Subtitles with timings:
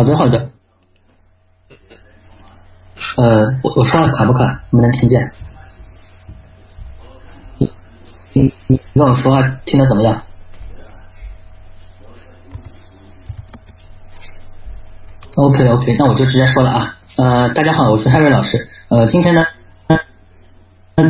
[0.00, 0.48] 好的，好的。
[3.18, 4.46] 呃，我我说话卡不卡？
[4.70, 5.30] 能不能听见？
[7.58, 7.70] 你
[8.32, 10.22] 你你跟我说话听得怎么样
[15.34, 16.96] ？OK OK，那我就直接说了啊。
[17.16, 18.70] 呃，大家好，我是 Harry 老师。
[18.88, 19.44] 呃，今天呢，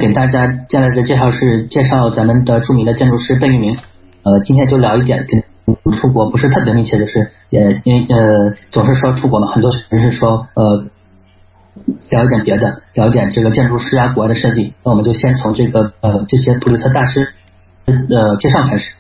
[0.01, 3.79] 给大家接下来的介绍是介绍咱们的著名的建筑师贝聿铭。
[4.25, 5.45] 呃，今天就聊一点跟
[6.01, 10.85] 出国不是特别密切的事，也因为呃总是说出国嘛，很多人是说呃。
[12.11, 14.75] 聊一点别的，聊一点这个建筑师啊，国外的设计。
[14.85, 17.33] 那我们就先从这个呃这些普利策大师
[17.87, 18.93] 的介绍开始。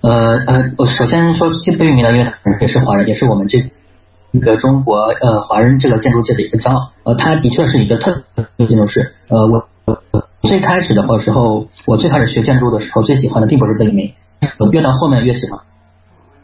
[0.00, 0.10] 呃
[0.46, 1.48] 呃，我首先说
[1.78, 3.70] 贝聿铭呢，因为他也是华人，也是我们这
[4.32, 6.92] 一个中国呃华人这个建筑界的一个骄傲。
[7.04, 8.24] 呃，他的确是一个特
[8.56, 9.12] 建筑师。
[9.28, 9.68] 呃，我
[10.42, 14.12] 最开始的时候，我最开始学建筑的时候，最喜欢的并不是贝聿铭，
[14.72, 15.60] 越到后面越喜欢。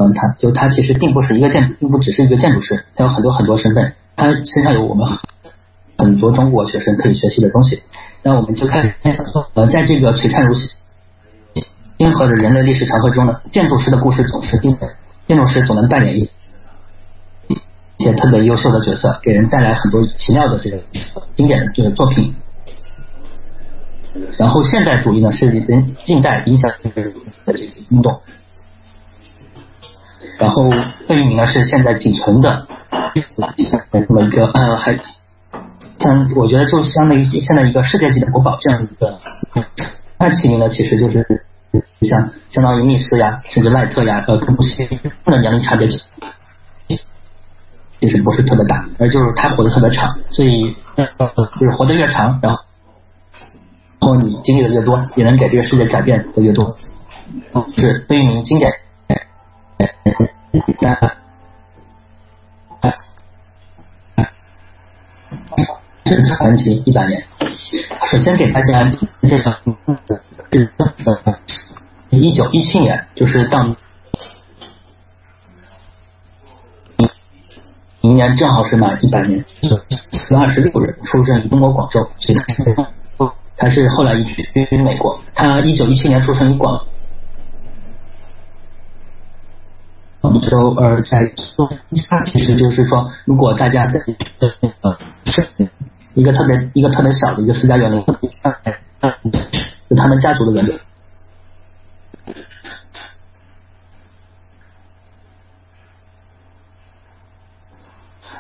[0.01, 5.07] 嗯，他就他其实并不是一个建筑，并不只是一个建筑师，他有很多很多身份，他身上有我们。
[5.99, 7.83] 很多中国学生可以学习的东西，
[8.23, 8.95] 那我们就看，
[9.53, 14.89] 呃，在这个璀璨如星河的人类历史长河中呢，建筑师的故事总是定的，
[15.29, 16.31] 建筑师总能扮演一
[17.99, 20.83] 些特别优秀的角色，给人带来很多奇妙的这个
[21.37, 22.35] 经典的这个作品。
[24.39, 27.03] 然后现代主义呢，是人近代影响的这
[27.53, 28.19] 个运动。
[30.41, 30.71] 然后
[31.07, 32.67] 贝聿铭呢，是现在仅存的
[33.15, 34.99] 这么一个呃还。
[35.99, 39.19] 像我觉得就相当于现在一个世界级的国宝这样一个，
[40.19, 41.45] 那起名呢其实就是
[42.01, 44.89] 像相当于密斯呀，甚至赖特呀，呃，跟不西
[45.27, 45.87] 的年龄差别
[48.01, 52.63] 其实不是特别大，而就是他活得特别长，所以就是活得越长，然后
[54.01, 56.79] 然后你经历的越多，也能给这个世界改变的越多。
[57.77, 58.73] 是贝聿铭经典。
[66.05, 67.25] 是传奇一百年。
[68.11, 68.85] 首先给大家
[69.23, 69.53] 介绍，
[70.51, 70.73] 是
[72.11, 73.77] 一九一七年，就是当
[78.01, 79.45] 明年正好是满一百年。
[79.63, 79.69] 四
[80.31, 82.11] 月二十六日出生于中国广州，
[83.57, 84.43] 他是后来移居
[84.83, 85.21] 美国。
[85.35, 86.85] 他一九一七年出生于广
[90.21, 91.33] 广州，而在
[92.09, 94.01] 他其实就是说，如果大家在
[94.81, 95.69] 呃是。
[96.13, 98.05] 一个特别一个特别小的一个私家园林，
[99.89, 100.81] 就他们家族的园子。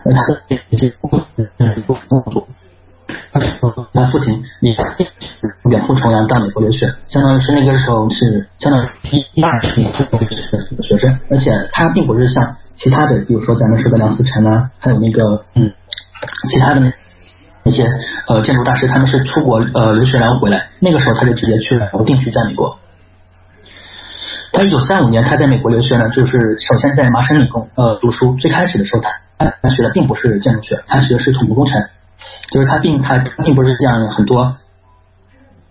[0.03, 0.19] 而 他
[3.95, 4.77] 他父亲也
[5.71, 8.89] 远赴重洋到美国留学，相当于是那个时候是相当于
[9.35, 15.73] 一二年的学生，而且他并不是像其他的，比如说咱们说的梁思成啊，还有那个嗯
[16.51, 16.93] 其他的那。
[17.63, 17.87] 那些
[18.27, 22.79] 呃建筑大师，他们是出国呃留学然后回来，那个时候他就直接去了，然后定居在美国。
[24.51, 28.35] 他一九三五年他在美国留学呢，就是首先在麻省理工呃读书。
[28.37, 31.83] 最开始的时候，他他学的并不是建筑学，他学的是土木工程，
[32.50, 34.54] 就是他并他并不是像很多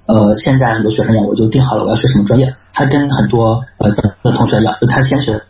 [0.05, 2.55] 呃现在很多学生一样，我就定好了我要学什么专业。
[2.73, 5.41] 他跟很多呃的同学一样，就他先学的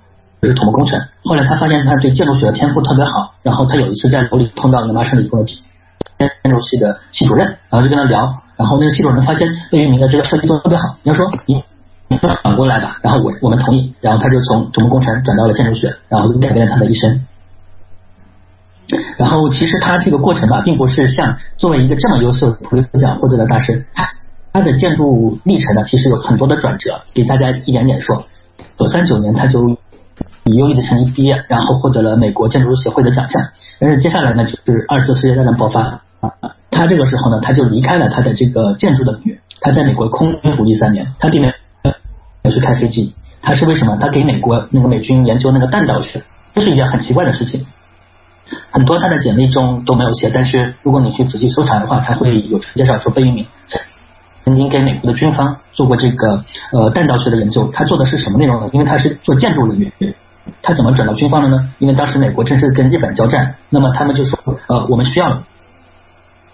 [0.43, 5.45] 是土木工程，后来他发现他对建筑学的天赋特别好，然后他有一次在楼里碰到了麻省理工的。
[6.43, 11.63] 建筑系的系主任，然后就跟他聊，然后那个系主任发现魏聿铭的这个设计做的特别好，你要说你
[12.43, 17.25] 转过来吧，然后我我们同意，然后他就从土木工程转到了建筑学，然后改变了他的一生。
[19.17, 24.09] 然后其实他这个过程吧，并不是像作为一个这么优秀的普利策奖获得的大师，他
[24.51, 28.25] 他的建筑历程呢，其实有很多的转折，给大家一点点说。
[28.78, 29.69] 九三九年他就
[30.44, 33.49] 以优异的成绩毕业，然后获得了美国建筑协会的奖项。
[33.79, 36.01] 但是接下来呢，就是二次世界大战爆发。
[36.22, 36.31] 啊，
[36.69, 41.47] 他这个时候呢，他就离开了他的这个建筑的领域，他在美国空军服役三年，他并没
[42.44, 43.97] 有去开飞机，他是为什么？
[43.97, 46.23] 他给美国那个美军研究那个弹道学，
[46.55, 47.66] 这是一件很奇怪的事情，
[48.72, 53.46] 很多他的简历中都没有写，但是如果你去仔细搜查的话，他会有介绍说贝聿铭
[54.46, 58.69] 曾经给美国的军方做过这个呃弹道学的研究，他做的是什么内容呢？
[58.73, 60.16] 因为他是做建筑领域，
[60.61, 61.72] 他怎么转到军方的呢？
[61.79, 64.37] 因为当时美国正是跟日本交战，那么他们就说
[64.67, 65.43] 呃我们需要。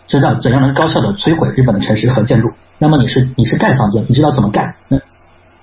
[0.07, 2.51] 知道怎样能高效的摧毁日本的城市和建筑？
[2.77, 4.75] 那么你是你是盖房子，你知道怎么盖？
[4.88, 5.00] 那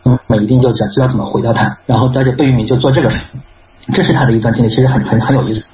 [0.03, 1.79] 那么一定就想知道怎么毁掉它。
[1.87, 3.21] 然后在这贝聿铭就做这个事，
[3.95, 5.65] 这是他的一段经历，其实很很很有意思。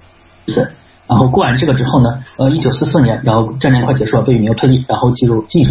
[0.48, 0.70] 次，
[1.06, 5.66] 然后过完这个之后呢，呃，一九四四年，然后战争快结束了，贝聿铭退役，然后进入进，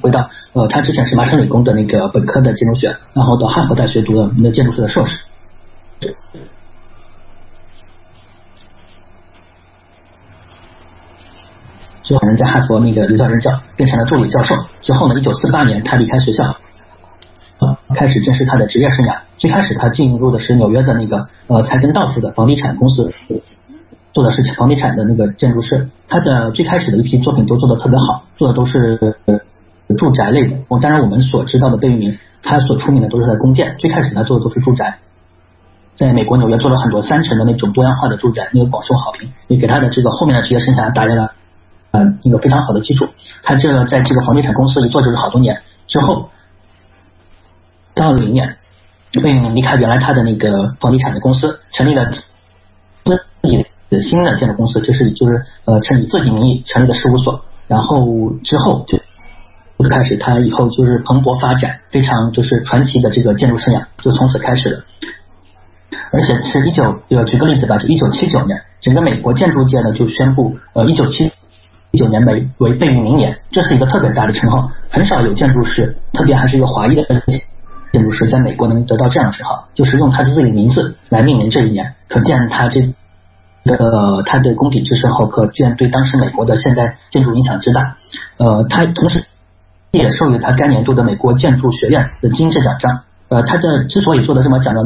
[0.00, 5.16] 回到呃，他之前是麻省理工的那个本科的建筑学，然后到哈佛大学读了我们的建筑学的硕士，
[12.02, 14.56] 最后人在哈佛那个留校任教，变成了助理教授。
[14.82, 19.20] 之后呢，一九四八年，他离开学校，啊，开始正式他的职业生涯。
[19.36, 23.12] 最开始他进入的是纽约的那个呃财根道夫的房地产公司。
[24.12, 25.88] 做的是房地产的那个建筑师。
[26.08, 29.16] 他的最开始的一批作品都做的特别好，做的都是
[29.96, 30.56] 住宅类的。
[30.68, 33.76] 我当然我们所知道的贝聿铭，他所出名的都是他的弓箭。
[33.78, 34.98] 最开始他做的都是住宅。
[35.96, 41.32] 在美国纽约做了很多三层的那种多样化的住宅，那个广受好评，也给他的这个后面的职业生涯打下了
[41.90, 43.06] 嗯一个非常好的基础。
[43.42, 46.30] 他这个在这个房地产公司一做就是好多年，之后
[47.94, 48.56] 到了零年，
[49.12, 52.10] 贝聿铭离开原来他的那个房地产的公司，成立了
[53.04, 53.66] 自己
[53.98, 64.84] 新的建筑公司，就是就是呃成以自己名义成立的事务所，然后之后就开始他以后就是蓬勃发展，非常就是传奇的这个建筑生涯就从此开始了。
[66.12, 71.32] 而且是一九，呃，举个例子吧，就一九七九年，整个美国建筑界呢就宣布，呃，一九七
[71.92, 77.04] 九年为为贝聿铭年，这是一个特别大的称号，很少有建筑师，特别还是一个华裔的
[77.92, 82.92] 建筑师，在美国能得到这样的称号，就是用他自己的名字来命名这一年，可见他这
[83.64, 87.96] 个他的功底之深厚，可见对当时美国的现代建筑影响之大。
[88.36, 89.24] 呃，他同时
[89.90, 93.02] 也授予他该年度的美国建筑学院的金质奖章。
[93.28, 94.80] 呃，他这之所以做的这么讲呢。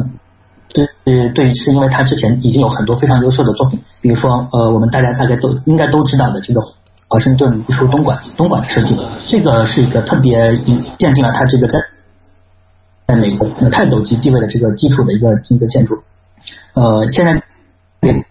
[0.75, 6.59] 是对，是因为他之前已经有很多非常优秀的作品，比如说呃，我们大家大概都应该都知道的这个
[7.07, 8.99] 华盛顿艺术东莞东莞的设计，
[9.29, 10.51] 这个是一个特别
[10.97, 11.79] 奠定了他这个在
[13.07, 16.03] 在美国泰斗级地位的这个基础的一个一个建筑。
[16.73, 17.41] 呃，现在
[18.01, 18.25] 给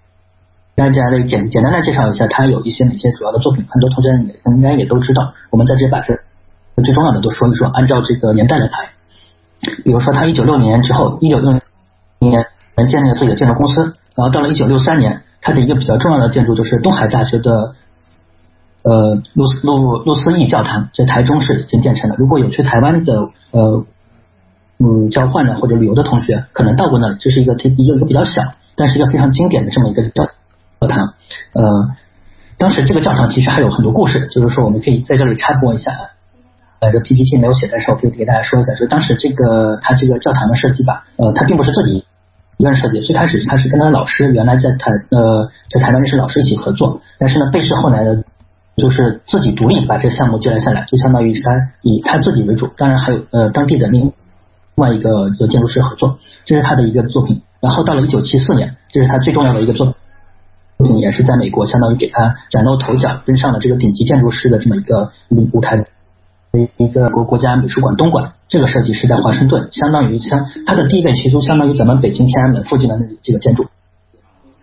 [0.77, 5.33] 大家来简简单的介绍一下，他有一些哪些主要的作品，很多同学也应该也都知道。
[5.51, 6.19] 我们在这把这
[6.83, 8.91] 最重要的都说一说，按照这个年代来排。
[9.85, 11.53] 比如说他一九六年之后，一九六。
[12.21, 12.43] 年
[12.89, 17.75] 建立了自己的建筑公司，然后到了一九六三年，他的一个比较重要的建筑就是东海大学的
[18.83, 22.17] 呃路路路思义教堂，在台中市已经建成了。
[22.19, 23.85] 如果有去台湾的呃
[24.79, 30.25] 嗯交换的或者旅游的同学，可能到过那里，这是一个一个一个比较小，但是一个非常经典的这么一个教
[30.87, 31.15] 教堂。
[31.53, 31.63] 呃，
[32.59, 35.93] 当时这个教堂其实还有很多故事，就是说我们可以在这里插播一下。
[36.81, 42.05] 呃，这 PPT 没有写，但是我可以给大家说一下，就是当时这个他这个教堂的设计吧，呃，他并不是自己
[42.59, 48.23] 一个人设计，最开始他是跟他的老师原来在台呃在台湾认识老师一起合作，但是呢，贝氏后来呢
[48.77, 54.13] 就是自己独立把这个项目接了下来，就相当于是他以他自己为主，当然还有呃当地的另
[54.75, 57.43] 外一个就建筑师合作，这是他的一个作品。
[57.61, 59.95] 然后到了一九七四年，这是他最重要的一个作品，
[61.01, 65.13] 也是在美国相当于给他崭露头角，登上了这个顶级建筑师的这么一个
[65.53, 65.87] 舞台。
[66.77, 73.67] 一个国国家美术馆东馆，这个设计是在华盛顿，相当于相它的地位其实相当于咱们北京天安门附近的那几个建筑。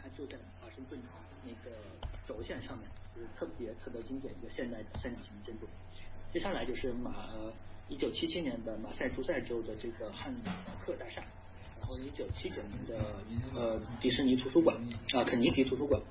[0.01, 0.97] 它就在华盛顿
[1.43, 1.75] 那个
[2.25, 5.67] 轴线上面，是特别特别经典一个现代三角形建筑。
[6.31, 7.11] 接下来就是马
[7.89, 10.33] 一九七七年的马赛诸塞州的这个汉
[10.79, 11.21] 克大厦，
[11.99, 13.15] 一九七九年的
[13.55, 14.77] 呃迪士尼图书馆
[15.13, 16.01] 啊肯尼迪图书馆，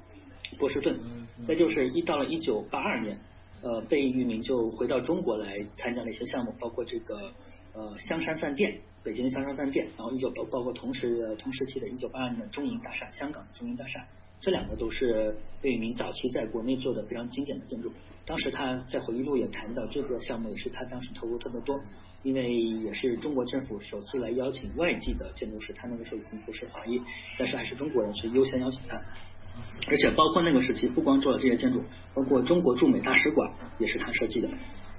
[0.59, 0.99] 波士顿，
[1.47, 3.19] 再就是一到了一九八二年。
[3.63, 7.31] 呃，贝聿铭就回到中国来参加了一些项目，包括这个
[7.75, 14.03] 呃香山饭店，北京的香山饭店，然后一九包包括同时同时期的一九八二年的中银大厦，香港的中银大厦，
[14.41, 17.93] 这两个都是贝聿铭早期在国内做的非常经典的建筑。
[18.31, 21.81] 当时他在回忆录也谈到，这个项目也是他当时投入特别多，
[22.23, 27.01] 因为也是中国政府首次来邀请外籍的建筑师，他那个时候已经不是华裔，
[27.37, 29.03] 但是还是中国人，所以优先邀请他。
[29.89, 31.83] 而且包括那个时期，不光做了这些建筑，
[32.15, 34.49] 包括中国驻美大使馆也是他设计的。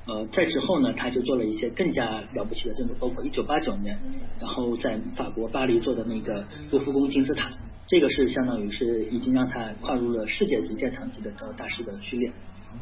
[0.08, 3.98] 呃，在之后呢，他就做了一些更加了不起的建筑，包括一九八九年，
[4.42, 7.50] 然后在法国巴黎做的那个卢浮宫金字塔，
[7.88, 12.30] 这个是相当于是已经让他跨入了世界级殿堂级的大师的序列。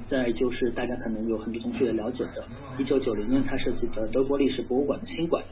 [0.06, 5.44] 再就是大家可能有很多同学也了解的，一九九零年他设计的德国历史博物馆的新馆。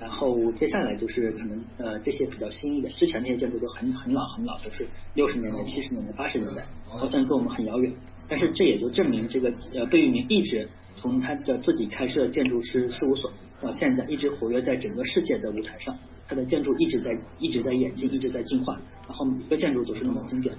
[0.00, 7.92] 然后接下来就是可能呃这些比较新一点，之前那些建筑都很很老很老，都是六十年代、七十年代、八十年代，好像跟我们很遥远。
[8.28, 15.96] 但是这也就证明这个呃贝聿铭一直从他的自己开设建筑师事务所到现在，一直活跃在整个世界的舞台上，
[16.26, 20.56] 他的建筑一直在一直在演进，一直在进化，然后每个建筑都是那么经典。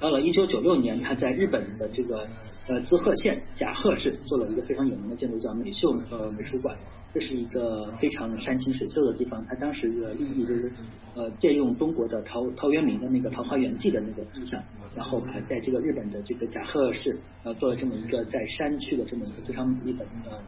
[0.00, 2.26] 到了一九九六年，他在日本的这个
[2.66, 6.76] 呃滋贺县甲贺市做了一个非常有名的建筑，叫美秀呃美术馆。
[7.14, 10.70] 这是一个非常山清水秀的地方，他当时的利益就是
[11.14, 14.62] 呃借用中国的陶陶渊明的那个《桃花源记》的那个意象，
[14.94, 20.38] 然后还在这个日本的这个甲贺市呃做了这么一个在山区的这么一个非常一本的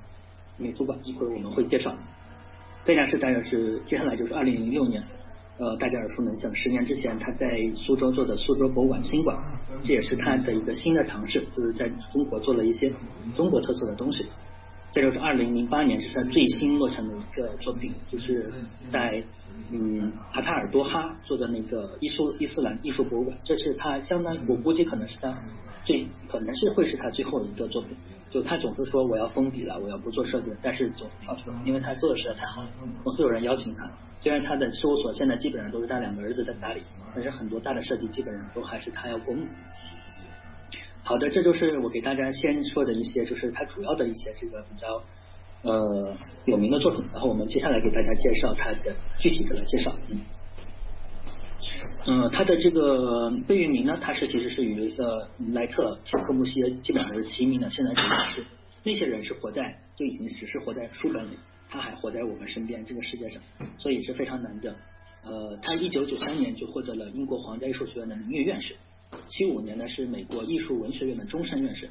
[0.59, 1.97] 美术馆，一会儿我们会介绍。
[2.85, 5.03] 再加是当然是接下来就是二零零六年，
[5.61, 6.55] 呃，大家耳熟能详。
[6.55, 9.39] 十年之前，他在苏州做的苏州博物馆新馆，
[9.85, 12.91] 这也是他的一个新的尝试，就是在中国做了一些
[13.35, 14.25] 中国特色的东西。
[14.91, 18.51] 再就是二零零八年是他最新落成的一个作品，就是
[18.89, 19.23] 在
[19.71, 25.39] 嗯卡塔尔多哈做的那个伊苏伊斯兰艺术博物馆，这是他相当我估计可能是他
[25.85, 27.95] 最可能是会是他最后一个作品。
[28.31, 32.69] 就他总是说我要封笔了，我要不做设计了，但是总是跳出来，因为他做的实在太好了，
[33.05, 33.91] 总是有人邀请他。
[34.21, 36.83] 虽然他的事务所现在基本上都是他两个儿子在打理，
[37.15, 39.47] 但是很多大的设计基本上都还是他要过目。
[41.03, 45.03] 好的，这就是我给大家先说的一些，就是他主要的一些这个比较
[45.63, 47.03] 呃有名的作品。
[47.13, 49.91] 然后我们接下来给大家介绍他的具体的介绍。
[50.11, 50.21] 嗯，
[52.33, 57.69] 他的这个贝聿铭呢，他是其实是与呃莱特、科布西耶基本上是齐名的。
[57.71, 58.45] 现在主要是
[58.83, 61.37] 那些人是活在就已经只是活在书本里，
[61.69, 63.43] 他还活在我们身边这个世界上，
[63.79, 64.75] 所以是非常难的。
[65.23, 68.75] 呃，他一九九三年就获得了英国皇家艺术学院的名誉院士。
[69.29, 71.91] 七五年呢是美国艺术文学院的终身院士，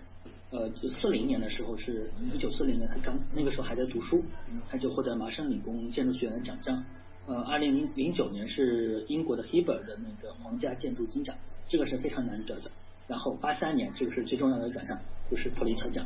[0.51, 4.23] 呃，四零年的时候是一九四零年他刚那个时候还在读书，
[4.67, 6.83] 他就获得麻省理工建筑学院的奖章，
[7.27, 11.35] 呃，二零零零九年是英国的 Heber 的那个皇家建筑金奖，
[11.67, 12.71] 这个是非常难得的。
[13.07, 14.99] 然后八三年这个是最重要的奖项，
[15.29, 16.05] 就是普利策奖。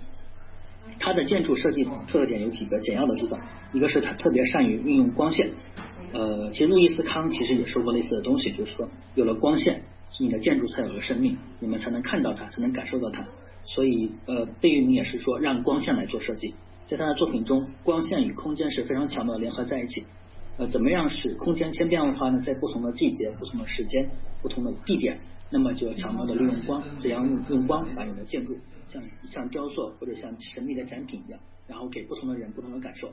[0.99, 3.39] 他的建筑设计特点有几个简要的地方，
[3.73, 5.51] 一个是他特别善于运用光线，
[6.13, 9.83] 呃，其实路易斯康其实也说过类似的东西，就是说有了光线。
[10.19, 13.25] 你的建筑才有了生命，你们才能看到它，才能感受到它。
[13.65, 16.53] 所以，呃，贝聿铭也是说让光线来做设计。
[16.85, 20.03] 在他的作品中，光线与空间是非常巧妙的联合在一起。
[20.57, 22.39] 呃，怎么样使空间千变万化呢？
[22.41, 24.09] 在不同的季节、不同的时间、
[24.41, 25.19] 不同的地点，
[25.49, 33.11] 那么就要巧妙的利用光，怎样用用光把你的建筑像像雕塑或者像神秘的展品一样，然后给不同的人不同的感受。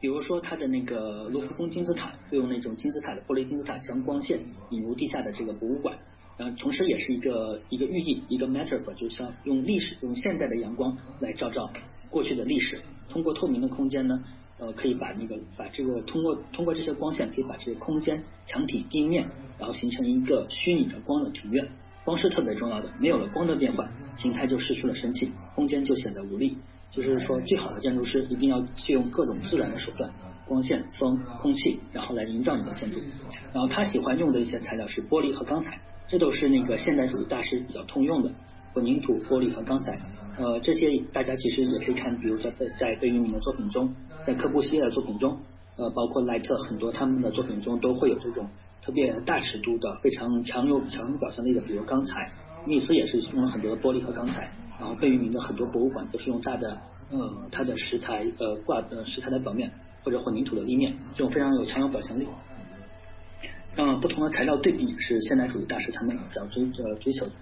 [0.00, 5.98] 比如说，它的那个卢浮宫金字塔，会用那种金字塔的玻璃金字塔将光线引入地下的这个博物馆，
[6.36, 11.68] 然后同时也是一个一个寓意，一个 metaphor，就像用历史用现在的阳光来照照
[12.10, 12.80] 过去的历史。
[13.08, 14.22] 通过透明的空间呢，
[14.58, 21.68] 呃，可以把那个把这个通过通过这些光线，可以把这个空间墙体地面，然后形成一个虚拟的光的庭院。
[22.04, 26.56] 光是特别重要的，没有了光的变换，形态就失去了生气，空间就显得无力。
[26.90, 30.10] 就是说，最好的建筑师一定要借用各种自然的手段，
[30.46, 32.98] 光线、风、空气，然后来营造你的建筑。
[33.52, 38.32] 然后他喜欢用的一些材料是玻璃和钢材，这都是那个现代主义大师比较通用的，
[38.78, 40.00] 混凝土、玻璃和钢材。
[40.36, 43.92] 呃，这些大家其实也可以看，比如在在贝聿铭的作品中，
[44.22, 45.36] 在科布西耶的作品中，
[45.74, 48.48] 呃，包括莱特很多他们的作品中都会有这种
[48.80, 52.30] 特别大尺度的、非常强有强有表现力的，比如钢材。
[52.66, 54.52] 密斯也是用了很多的玻璃和钢材。
[54.78, 56.80] 然后贝聿铭的很多博物馆都是用大的
[57.10, 59.72] 呃它的石材呃挂呃石材的表面
[60.04, 62.28] 或者混凝土的立面，这种非常有强有表现力。
[63.74, 67.32] 嗯，不同的材料对比是现代主义大师他们比较追呃追求的。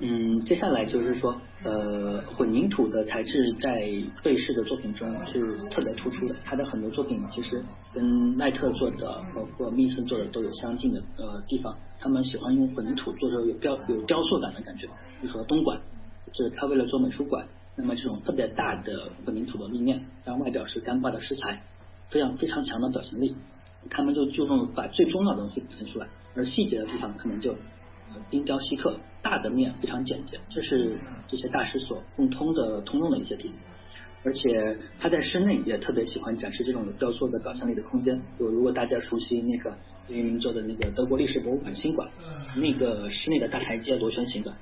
[0.00, 3.88] 嗯，接下来就是说呃混凝土的材质在
[4.24, 11.76] 贝氏的作品中是特别突出的，他的很多作品其实跟奈特做的包括密斯做的都有相近的呃地方。
[12.00, 14.88] 他们喜欢用混凝土做成有雕有雕塑感的感觉，
[15.20, 15.80] 比如说东莞，
[16.32, 17.46] 就是他为了做美术馆，
[17.76, 21.62] 那么这种特别大的混凝土的立面，然后外表是干巴的石材，
[22.10, 23.36] 非常非常强的表现力。
[23.90, 33.56] 他们就注重把最重要的东西表现出来，而细节的地方可能就呃精雕细刻，大的面非常简洁，这是这些大师所共通的通用的一些地方。
[34.22, 38.20] 而且他在室内也特别喜欢展示这种有雕塑的表现力的空间。
[38.38, 39.76] 就如果大家熟悉那个
[40.08, 42.08] 贝聿铭做的那个德国历史博物馆新馆，
[42.56, 44.54] 那个室内的大台阶螺旋形的，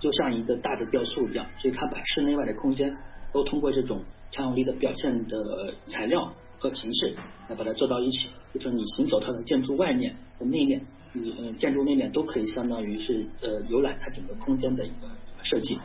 [0.00, 1.46] 就像一个大的雕塑一样。
[1.58, 2.94] 所以他把室内外的空间
[3.32, 7.16] 都通过这种强有力的表现的材料和形式
[7.48, 8.28] 来把它做到一起。
[8.52, 10.84] 就是你行走它的建筑外面和内面，
[11.16, 15.08] 你呃建筑内面都可以相当于是呃游览它整个空间的一个
[15.42, 15.78] 设计。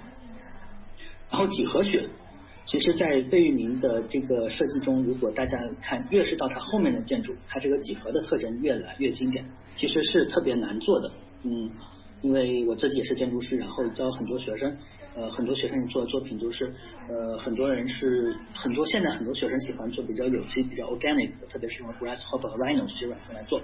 [1.29, 2.09] 然后几何学。
[2.63, 9.43] 其实，在贝聿铭的这个设计中，如果大家看，越是到它后面的建筑，它这个几何的特征越来越经典。
[9.75, 11.11] 其实是特别难做的，
[11.41, 11.71] 嗯，
[12.21, 14.77] 因为我自己也是建筑师，然后教很多学生，
[15.15, 16.71] 呃，很多学生做的作品都是，
[17.09, 23.59] 呃，很多人是很多现在很多学生喜欢做比较有机、比较 organic 的，特别是用 Grasshopper 和 Rhino 这些软件来做。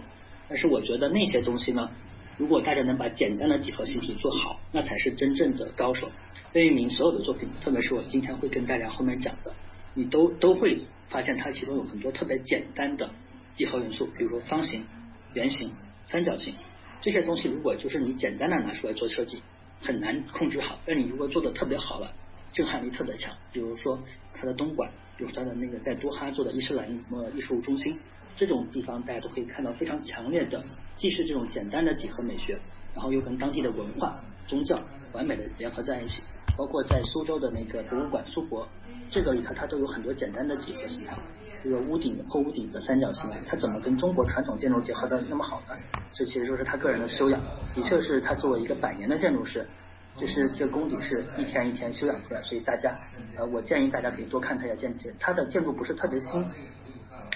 [0.50, 1.89] 但是我觉得那些东西呢，
[2.38, 6.10] 如果大家能把简单的几何形体做好，那才是真正的高手。
[6.54, 9.54] 贝聿铭所有的作品，特别是我今天会跟大家后面讲的，
[9.94, 13.10] 你都都会发现它其中有很多特别简单的
[13.56, 14.86] 几何元素，比如说方形、
[15.34, 15.72] 圆形、
[16.06, 16.56] 三角形
[17.01, 19.42] 这些东西，如果就是你简单的拿出来做设计，
[19.82, 20.80] 很难控制好。
[20.86, 22.13] 但你如果做的特别好了，
[22.54, 23.36] 震撼力特别强。
[23.51, 24.00] 比如说
[24.34, 28.00] 它的东莞，比如它的那个在多哈做的伊斯兰呃艺术中心，
[28.38, 30.63] 这种地方大家都可以看到非常强烈的，
[30.96, 32.58] 既是这种简单的几何美学，
[32.96, 34.79] 然后又跟当地的文化、宗教
[35.12, 36.22] 完美的联合在一起。
[36.56, 38.67] 包括在苏州的那个博物馆苏博，
[39.12, 41.15] 这个里头它都有很多简单的几何形态，
[41.63, 45.75] 这个屋顶破屋顶的三角形，它怎么跟中国传统建筑结合的那么好呢？
[46.13, 47.39] 这其实就是他个人的修养，
[47.75, 49.67] 的确是他作为一个百年的建筑师，
[50.15, 52.41] 就是这功底是一天一天修养出来。
[52.41, 52.98] 所以大家，
[53.36, 56.44] 呃，我建议大家可以多看他的建筑，他的建筑不是特别新，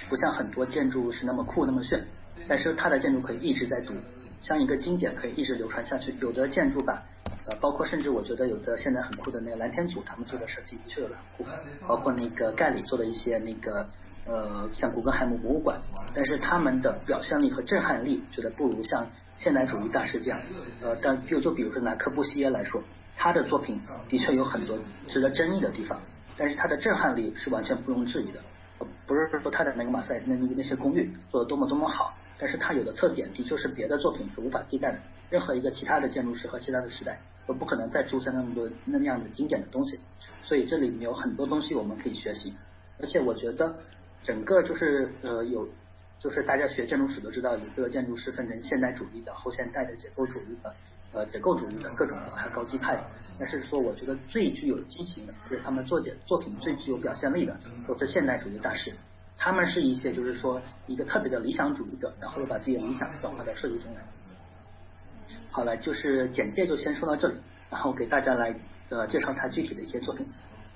[0.09, 2.05] 不像很多建筑是那么酷那么炫，
[2.47, 3.93] 但是他的建筑可以一直在读，
[4.41, 6.15] 像一个经典可以一直流传下去。
[6.21, 7.03] 有的建筑吧。
[7.45, 11.51] 呃，包括甚至我觉得有的现在很酷的那个蓝天组，他们做的设计的确有的很酷，
[11.87, 13.87] 包括那个盖里做的一些那个
[14.25, 15.81] 呃，像古根海姆博物馆，
[16.13, 20.39] 但是他们的表现力和震撼力，觉得不如像现代主义大师这样。
[20.81, 22.83] 呃，但就就比如说拿科布西耶来说，
[23.17, 24.77] 他的作品的确有很多
[25.07, 25.99] 值得争议的地方，
[26.37, 28.39] 但是他的震撼力是完全不容置疑的。
[29.13, 32.13] 不是说他的那个马赛那那那些公寓做的多么多么好。
[32.39, 34.97] 但是他有的特点的确是别的作品是无法替代的，
[35.29, 39.99] 任何一个其他的建筑师和其他的时代都不可能再出现那么多那样的经典的东西，
[40.41, 42.51] 所以这里面有很多东西我们可以学习，
[42.99, 43.75] 而且我觉得
[44.23, 45.69] 整个就是呃有
[46.17, 50.73] 就是大家学建筑史都知道，有一个建筑师分成现代主义的、后现代的、结构主义的、
[51.13, 53.01] 呃结构主义的各种还有高级派，
[53.39, 58.93] 但是说我觉得最具有激情的，就是他们作解作品最具有表现力的，都是现代主义大师。
[59.37, 64.01] 他们是一些，就是说一个特别的理想主义者，然后又把自己的理想转化到设计中来。
[65.49, 67.35] 好了，就是简介就先说到这里，
[67.69, 68.55] 然后给大家来
[68.89, 70.27] 呃介绍他具体的一些作品。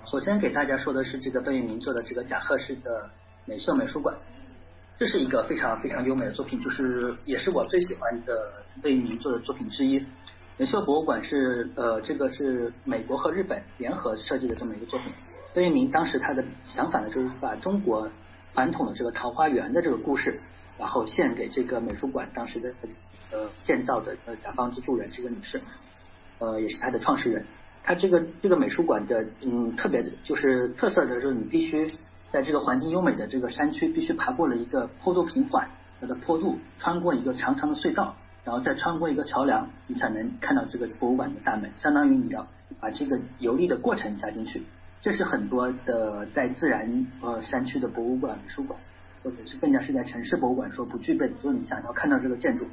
[0.05, 3.09] 首先给大家说的是这个贝聿铭做的这个贾贺式的
[3.45, 4.15] 美秀美术馆，
[4.97, 8.51] 这是一个非常非常优美的作品，就是也是我最喜欢的
[8.81, 10.03] 贝聿铭做的作品之一。
[10.57, 15.11] 美秀博物馆是呃这个是美国和日本联合设计的这么一个作品。
[15.53, 18.09] 贝聿铭当时他的想法呢，就是把中国
[18.53, 20.39] 传统的这个桃花源的这个故事，
[20.77, 22.73] 然后献给这个美术馆当时的
[23.31, 25.59] 呃建造的呃甲方资助人这个女士，
[26.39, 27.45] 呃也是他的创始人。
[27.83, 31.93] 他这个这个美术馆的嗯特别的就是特色的是你必须
[32.31, 41.71] 在这个环境优美的这个山区，必须爬过了一个坡度平缓它的坡度，穿过一个长长的隧道，然后再穿过一个桥梁，你才能看到这个博物馆的大门。
[41.75, 42.47] 相当于你要
[42.79, 44.63] 把这个游历的过程加进去。
[45.01, 48.79] 这是很多的在自然呃山区的博物馆、美术馆，
[49.23, 51.33] 或者是更加是在城市博物馆说不具备的。
[51.43, 52.65] 就是你想要看到这个建筑，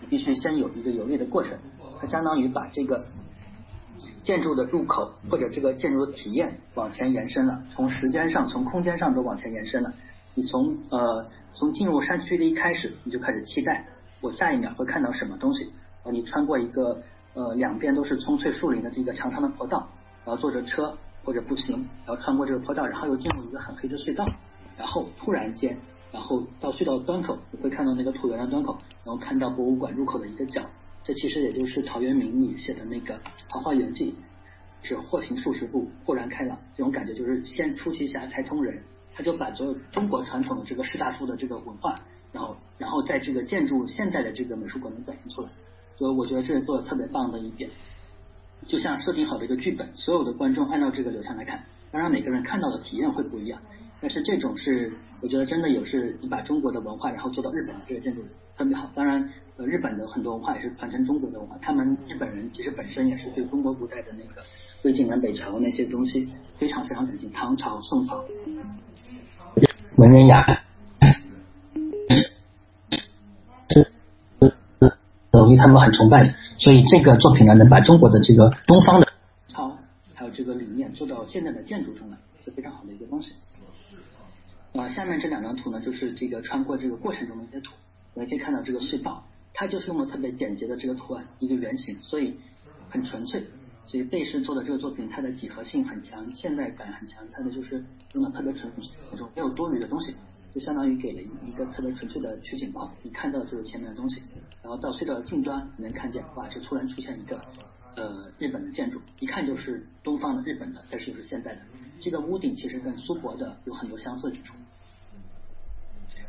[0.00, 1.56] 你必须先有一个游历的过程。
[2.00, 3.04] 它相当于把这个
[4.22, 9.92] 建筑的入口或者这个建筑的体验往前延伸了，从时间上、从空间上都往前延伸了。
[10.34, 13.86] 你从呃从进入山区的一开始，你就开始期待
[14.20, 15.72] 我下一秒会看到什么东西。
[16.04, 17.02] 呃，你穿过一个
[17.34, 19.88] 呃两边都是葱翠树林的这个长长的坡道，
[20.24, 20.96] 然后坐着车。
[21.24, 24.24] 或者步行，然后穿过这个坡道，然后又进入一个很黑的隧道，
[24.78, 25.76] 然后突然间，
[26.10, 30.62] 然后到隧道端口，你会看到那个椭圆的端口，然后看到博物馆入口的一个角，
[31.04, 33.14] 这其实也就是陶渊明你写的那个
[33.50, 34.16] 《桃花源记》，
[34.88, 38.82] 是或行数十步，豁然开朗，这种感觉就是先出奇侠才通人，
[39.14, 41.94] 他就把所有中国传统的这个士大夫的这个文化，
[42.32, 45.48] 然后然后在这个建筑现代的这个美术馆能表现出来，
[45.96, 47.70] 所以我觉得这是做的特别棒的一点。
[48.66, 53.60] 就像设定好的一个剧本，所有的观众按照这个流程来看，当然每个人看到的体验会不一样。
[54.00, 58.22] 但是这种是我觉得真的有是你把中国的文化然后做到日本的这个建筑
[58.56, 58.90] 特别好。
[58.94, 64.42] 当然，呃，日本的很多文化也是传承中国的文化，他们日本人其实本身也是对中国古代的那个
[64.82, 68.24] 魏晋南北朝那些东西非常非常感兴趣，唐朝、宋朝
[69.96, 70.67] 文人雅。
[75.48, 79.08] 因为他们很崇拜的，所以这个作品呢，能把中国的这个东方的
[79.48, 79.76] 超，
[80.14, 83.32] 还有这个理念做到现在的建筑中来，是非常好的一个东西。
[84.74, 87.72] 啊，下面这两张图呢，就是这个穿过这个过程中的一些图，
[88.14, 92.36] 我们可以看到这个隧道，它就是用了特别简洁的这个图案，一个圆形，所以
[92.90, 93.44] 很纯粹。
[93.86, 97.82] 所以贝氏做的这个作品，它的几何性很强，现代感很强，它的就是
[98.12, 98.70] 用的特别纯，
[99.10, 100.14] 那种没有多余的东西。
[100.54, 104.22] 就相当于给了一个特别纯粹的取景框，你看到就是前面的东西，
[104.62, 107.40] 然后到隧道的近端，你能看见，哇，这突然出现一个
[107.96, 111.60] 呃日本的建筑，一看就是东方的日本的，但是又是现代的。
[112.00, 114.54] 这个屋顶其实跟苏博的有很多相似之处。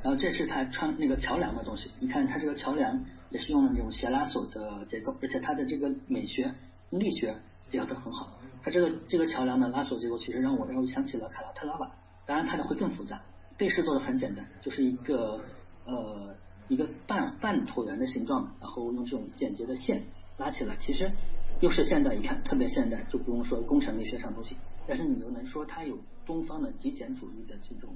[0.03, 6.53] 然后这是它穿那个桥梁的东西，你看它这个桥梁也是用了那种斜拉索的结构，而且它的这个美学
[6.89, 7.35] 力学
[7.67, 8.37] 结合的很好。
[8.61, 11.91] 它这个这个桥梁的拉索结构其实让我让我想起了卡拉特拉瓦，
[12.25, 13.21] 当然它的会更复杂。
[13.59, 15.43] 贝氏做的很简单，就是一个
[15.83, 16.33] 呃
[16.69, 20.01] 一个半半椭圆的形状，然后用这种简洁的线
[20.37, 21.11] 拉起来，其实
[21.59, 24.55] 又是现代，一看特别现代，就不用说工程力学上东西，
[24.87, 27.93] 但是你又能说它有东方的极简主义的这种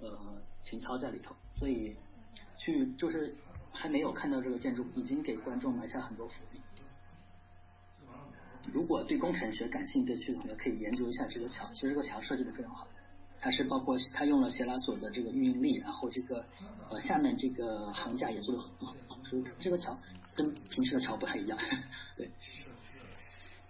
[0.00, 0.08] 呃
[0.62, 1.94] 情操在里头，所以
[2.56, 3.36] 去就是
[3.70, 6.58] 还没有看到这个建筑，已经给观众埋下很多伏笔。
[8.72, 11.68] 如果对工程学感兴趣的同学，可以研究一下这个桥。
[11.74, 12.86] 其实这个桥设计的非常好，
[13.44, 16.46] 它是包括它用了斜拉索的这个运营力，然后这个
[16.88, 19.98] 呃下面这个桁架也做的很好，所以这个桥
[20.32, 21.58] 跟平时的桥不太一样。
[22.16, 22.30] 对。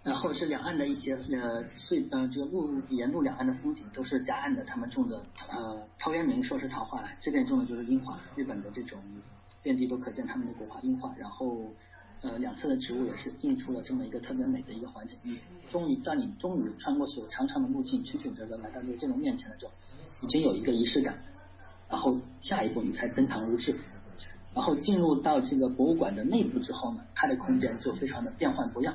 [0.03, 9.03] 然后是两岸的一些呃隧呃这个路沿路两岸的风景都是夹岸的，他们种的呃陶渊明说是桃花来，这边种的就是樱花，日本的这种
[9.63, 11.73] 遍地都可见他们的国花樱花，然后。
[12.23, 15.19] 呃，两侧的植物也是映出了这么一个特别美的一个环境。
[15.25, 15.41] 你
[15.73, 19.73] 终于当你终于穿过所有长长的路径，曲曲折折来到这个建筑面前的时候，
[20.21, 21.19] 已经有一个仪式感。
[21.91, 23.77] 然后下一步你才登堂入室。
[24.55, 28.95] 然后进入到这个博物馆的内部之后呢，它的空间就非常的变幻多样。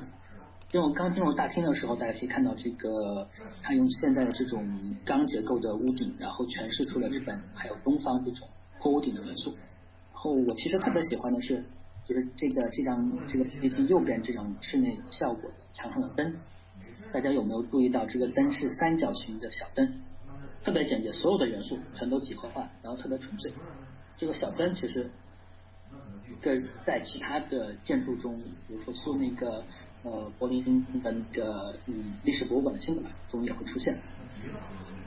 [0.72, 3.28] 因为我刚进入大厅的时候，大家可以看到这个，
[3.62, 8.48] 它用现代的这种钢结构的屋顶，然后诠释出了日本还有东方这种
[8.80, 9.50] 坡屋顶的元素。
[9.50, 11.62] 然后我其实特别喜欢的是。
[12.08, 16.34] 就是这个这张这个 PPT 右边这张室内效果墙上的灯，
[17.12, 19.92] 大家有没有注意到这个灯是三角形的小灯，
[20.64, 23.52] 特别简洁，所有的元素全都几何化，然后特别纯粹。
[24.16, 25.10] 这个小灯其实
[26.40, 29.62] 跟在其他的建筑中，比如说说那个
[30.02, 33.98] 呃柏林的那个嗯历史博物馆的新馆中也会出现。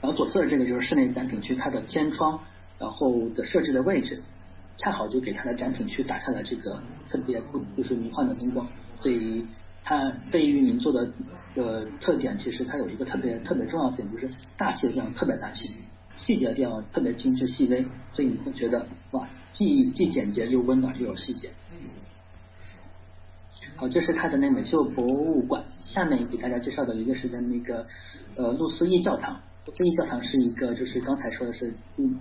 [0.00, 2.38] 然后左侧的这个就是室内展品区它的天窗，
[2.78, 4.22] 然后的设置的位置。
[4.76, 8.66] 恰好就给他的展品区打下了这个特别不就是迷幻的灯光，
[9.00, 9.46] 所以
[9.84, 11.10] 它贝聿铭做的
[11.54, 15.70] 呃特点，其实它有一个特别特别重要的点，就是大气的地方特别大气，
[16.16, 21.50] 细节的地方特别精致细微，所以你会觉得哇，既既简洁又温暖又有细节。
[23.76, 27.86] 好，这是它的那美秀博物馆，下面给大家介绍的一个是在那个
[28.36, 29.40] 呃路思义教堂。
[29.70, 31.72] 这一教堂是一个，就是刚才说的是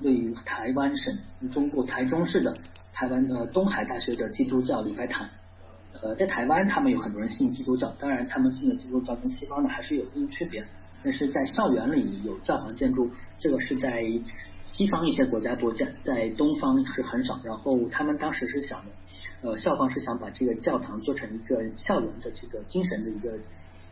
[0.04, 1.18] 位于台湾省
[1.52, 2.56] 中部台中市的
[2.94, 5.28] 台湾的东海大学的基督教礼拜堂。
[6.02, 10.64] 呃，在台湾他们有很多人信基督教，当然他们信的基督教跟西方的还是有一定区别。
[11.04, 14.04] 但是在校园里有教堂建筑，这个是在
[14.64, 17.40] 西方一些国家多见，在东方是很少。
[17.44, 18.92] 然后他们当时是想的，
[19.42, 23.40] 呃，校方是想把这个教堂做成一个校园的这个精神的一个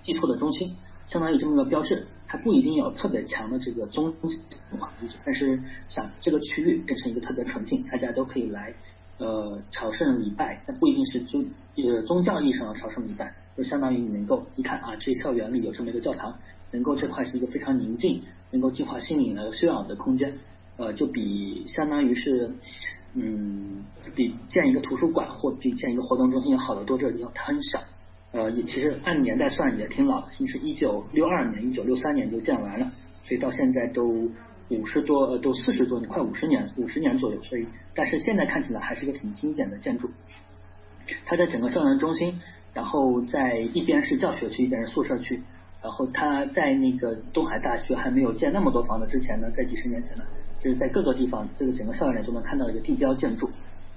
[0.03, 0.75] 寄托的中心。
[1.09, 4.13] 相当于这么个标志，它不一定有特别强的这个宗，
[5.25, 8.71] 但是想这个区域变成一个特别纯净，大家都可以来
[9.17, 11.43] 呃朝圣礼拜，但不一定是宗
[11.77, 16.37] 呃宗教意义上的朝圣礼拜，就相当于你能够一看啊，这校园里有这么一个教堂，
[16.69, 20.37] 能够这块是一个非常宁静，能够净化心灵的修养的空间，
[20.77, 22.51] 呃，就比相当于是
[23.15, 23.83] 嗯
[24.15, 27.81] 比建一个图书馆或比建一个活动中心要好得多，这个地方它很小。
[28.31, 32.91] 呃，也其实按年代算也挺老的，是一九六二年、一九六三年就建完了，
[33.23, 34.29] 所以到现在都
[34.69, 37.41] 五十多，呃，都四十多年，快五十年，五十年左右。
[37.41, 37.65] 所以，
[37.95, 40.11] 但是现在看起来还是一个挺经典的建筑。
[41.25, 42.39] 它在整个校园中心，
[42.71, 45.41] 然后在一边是教学区，一边是宿舍区。
[45.81, 50.23] 然后它在那个东海大学还没有建那么多房子之前呢，在几十年前呢，
[50.59, 53.49] 就是在各个地方，这个整个校园里都能看到一个地标建筑。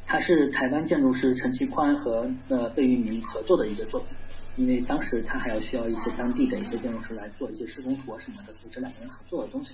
[0.07, 4.09] 它是台湾建筑师陈其宽和呃贝聿铭合作的一个作品，
[4.57, 9.73] 因为当时他还要需要一些当地的一些建筑师来做一些施工图啊什么的，组织两个人合作的东西。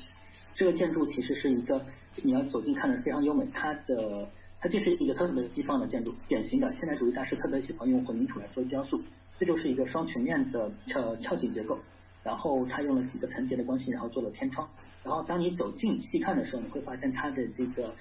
[0.54, 1.84] 这个建筑其实是一个
[2.22, 4.28] 你要走近看着非常优美，它的
[4.60, 9.00] 它就是一个特别西方的建筑，典型的现代主义大师特别喜欢用混凝土来做雕塑，
[9.36, 11.78] 这就是一个双曲面的翘翘体结构，
[12.22, 14.68] 然后它用了几个层叠的关系，然后做了天窗，
[15.02, 17.94] 然后当你走近细看的时候，你会发现它的这个。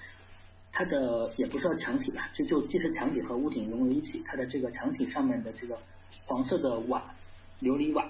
[0.70, 4.22] 它的也不是墙体吧，就就既是墙体和屋顶融为一体。
[4.26, 5.78] 它的这个墙体上面的这个
[6.26, 7.14] 黄色的瓦，
[7.60, 8.08] 琉璃瓦，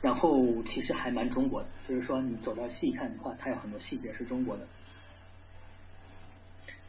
[0.00, 4.66] 然后其实还蛮中国的，就是说你走到细看的话，它有很多细节是中国的。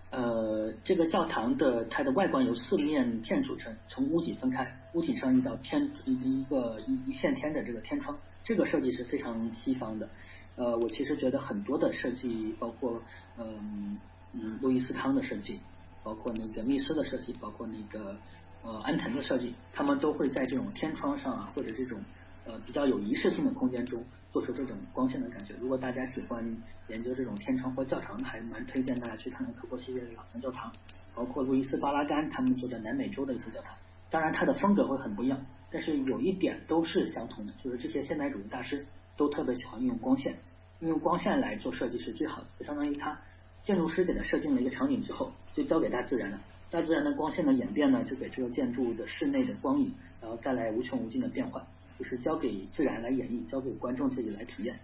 [0.10, 10.10] 呃，这个教堂的它的外观由四面片组成，从屋脊分开，屋顶上一道天一一个一一线天的这个天窗，这个设计是非常西方的。
[10.56, 13.02] 呃，我其实觉得很多的设计，包括
[13.38, 14.00] 嗯。
[14.34, 15.60] 嗯，路易斯康的设计，
[16.04, 18.16] 包括那个密斯的设计，包括那个
[18.64, 22.00] 呃安藤的设计，他们都会在这种天窗上啊，或者这种
[22.46, 25.54] 呃比较有仪式性的空间中，做出这种光线的感觉。
[25.60, 30.72] 如果大家喜欢研究这种天窗或教堂，还蛮推荐大家去看看科波西耶的老城教堂，
[31.16, 33.76] 包括路易斯巴拉干他们做的南美洲的一些教堂。
[34.10, 35.40] 当然，它的风格会很不一样，
[35.72, 40.36] 但是有一点都是相同的，就是这些现代主义大师都特别喜欢运用光线，
[40.82, 43.20] 运用光线来做设计是最好的，就相当于他。
[43.64, 46.42] 建筑师给他设定了一个场景之后，就交给大自然了。
[46.72, 51.68] 大自然的光线的演变呢，就给这个建筑的室内的光影，然后带来无穷无尽的变化。
[52.00, 54.80] 就是交给自然来演绎，交给观众自己来体验。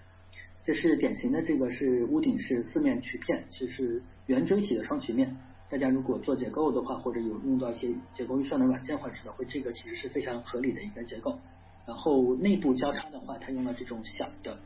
[0.63, 5.35] 这是典型的这个是屋顶是四面曲片，就是圆锥体的双曲面。
[5.69, 11.39] 大家如果做结构的话，或者有用到一些结构预算的软件或者知道，会这个其实是非常合理的一个结构。
[11.87, 14.59] 然后内部交叉的话，它用了这种小的，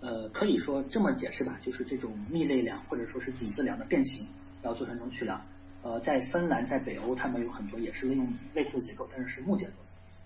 [0.00, 4.26] 呃，可以说这么解释吧，就是这种密类梁或者说是井字梁的变形，
[4.62, 5.44] 然后做成这种曲梁。
[5.82, 9.72] 呃，在芬兰、在北欧，他们有很多也是用类似的结构，但是是木结构。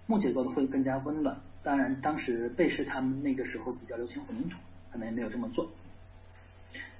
[0.06, 1.36] 木结构的会更加温暖。
[1.62, 4.56] 当然，当时贝氏他们那个时候比较流行混凝土，
[4.92, 5.68] 可能也没有这么做。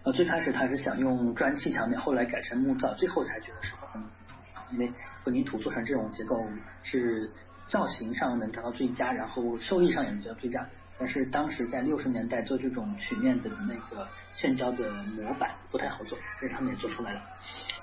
[0.02, 4.92] 呃，最开始他是想用砖砌墙面，后来改成木造，最后才觉得适合混凝土，因为
[5.22, 6.42] 混凝土做成这种结构
[6.82, 7.30] 是
[7.66, 10.66] 造型上能达到最佳，然后收益上也能得到最佳。
[10.98, 17.20] 但是当时在六十年代做这种曲面的那个线胶的模板不太好做，但是他们也做出来了。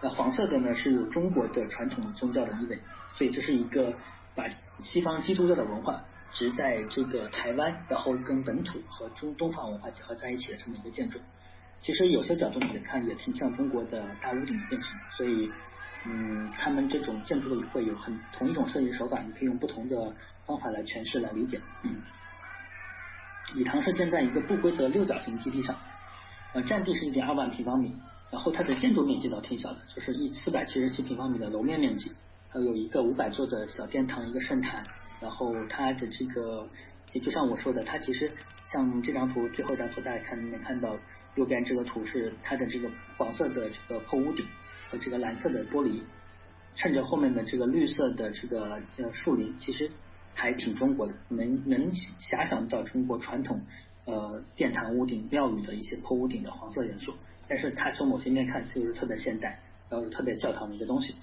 [0.02, 2.80] 那黄色的呢是有中国的传统宗教的意味，
[3.15, 3.93] 所以这是一个
[4.36, 4.45] 把
[4.82, 11.19] 西方基督教的文化植在这个台湾，然后跟本土和中东方文化结合在一起的这么一个建筑。
[11.82, 15.52] 其实有些角度你看也挺像中国的大屋顶的变形，所以
[16.06, 21.62] 嗯，他们这种建筑的会有很同一种设计手法，你可以用不同的方法来诠释来理解。
[23.53, 25.75] 礼堂是建在一个不规则六角形基地上，
[26.53, 27.95] 呃，占地是一点二万平方米，
[28.31, 32.11] 然后它的建筑面积倒挺小的，就是一四百七十七平方米的楼面面积，
[32.49, 34.83] 还有一个五百座的小殿堂，一个圣坛，
[35.21, 36.67] 然后它的这个
[37.11, 38.31] 也就像我说的，它其实
[38.65, 40.97] 像这张图最后一张图大家看能看到
[41.35, 44.43] 右边这个图是它的这个黄色的这个破屋顶
[44.89, 46.01] 和这个蓝色的玻璃，
[46.73, 49.91] 衬着后面的这个绿色的这个叫树林，其实。
[50.34, 53.62] 还挺中国的，能能遐想到中国传统
[54.06, 57.13] 呃殿堂屋顶、庙宇的一些破屋顶的黄色元素，
[57.48, 61.15] 但是它从某些面看就是特别现代，然后特别教堂的一个东西。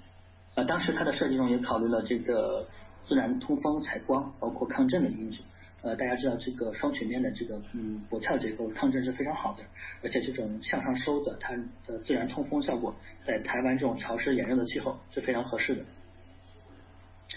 [0.54, 2.66] 呃，当时它的设计中也考虑了这个
[3.02, 5.42] 自然通风、采光，包括抗震的因素。
[5.82, 9.64] 呃，大家知道这个双曲面的这个嗯薄壳结构抗震是非常好的，
[10.02, 11.54] 而且这种向上收的，它
[11.86, 12.94] 的自然通风效果
[13.24, 15.84] 在台湾这种潮湿炎热的气候是非常合适的。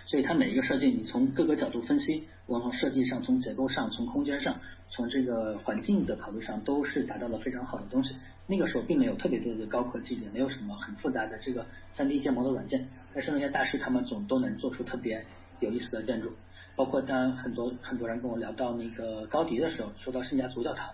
[0.06, 8.16] 所以它每一个设计，你从各个角度分析，无论从设计上、从结构上、从空间上、从这个环境的考虑上，都是达到了非常好的东西。
[8.46, 15.24] 那个时候并没有特别多的高科技，也没有什么很复杂的这个三 D 建模的软件，但是那些大师他们总都能做出特别
[15.60, 16.32] 有意思的建筑。
[16.76, 20.90] 包括当很多很多人跟我聊到那个高迪的时候，说到圣家族教堂，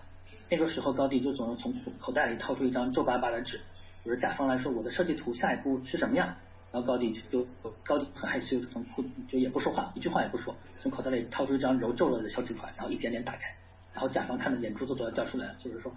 [0.50, 3.56] 那个时候高迪就总是从口袋里掏出一张皱巴巴的纸，
[4.04, 6.36] 比如甲方来说我的设计图下一步是什么样。
[6.72, 7.46] 然后高迪就
[7.82, 13.54] 高迪很害羞，从裤就也不说话，一句话也不说，从口袋里掏出一张揉皱了的小纸团，然后一点点打开，
[13.92, 15.92] 然后甲方看的眼珠子都要掉出来了，就是说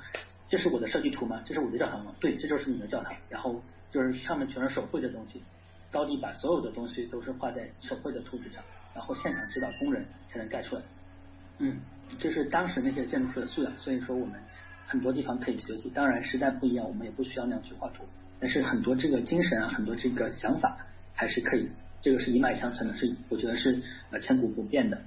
[0.50, 1.42] 这是我的设计图吗？
[1.46, 2.16] 这是我的教堂吗？
[2.20, 3.14] 对，这就是你的教堂。
[3.30, 5.44] 然后就是上面全是手绘的东西，
[5.92, 8.64] 高迪把所有的东西都是画在手绘的图纸上，
[8.96, 10.82] 然后现场指导工人才能盖出来。
[11.60, 11.78] 嗯，
[12.18, 14.42] 这是当时那些建筑师的素养，所以说我们
[14.88, 15.90] 很多地方可以学习。
[15.92, 18.04] 当然时代不一样，我们也不需要那样去画图。
[18.44, 21.70] 但是很多这个精神啊，很多这个想法还是可以，
[22.02, 25.02] 这个是一脉相承的，是我觉得是呃千古不变的。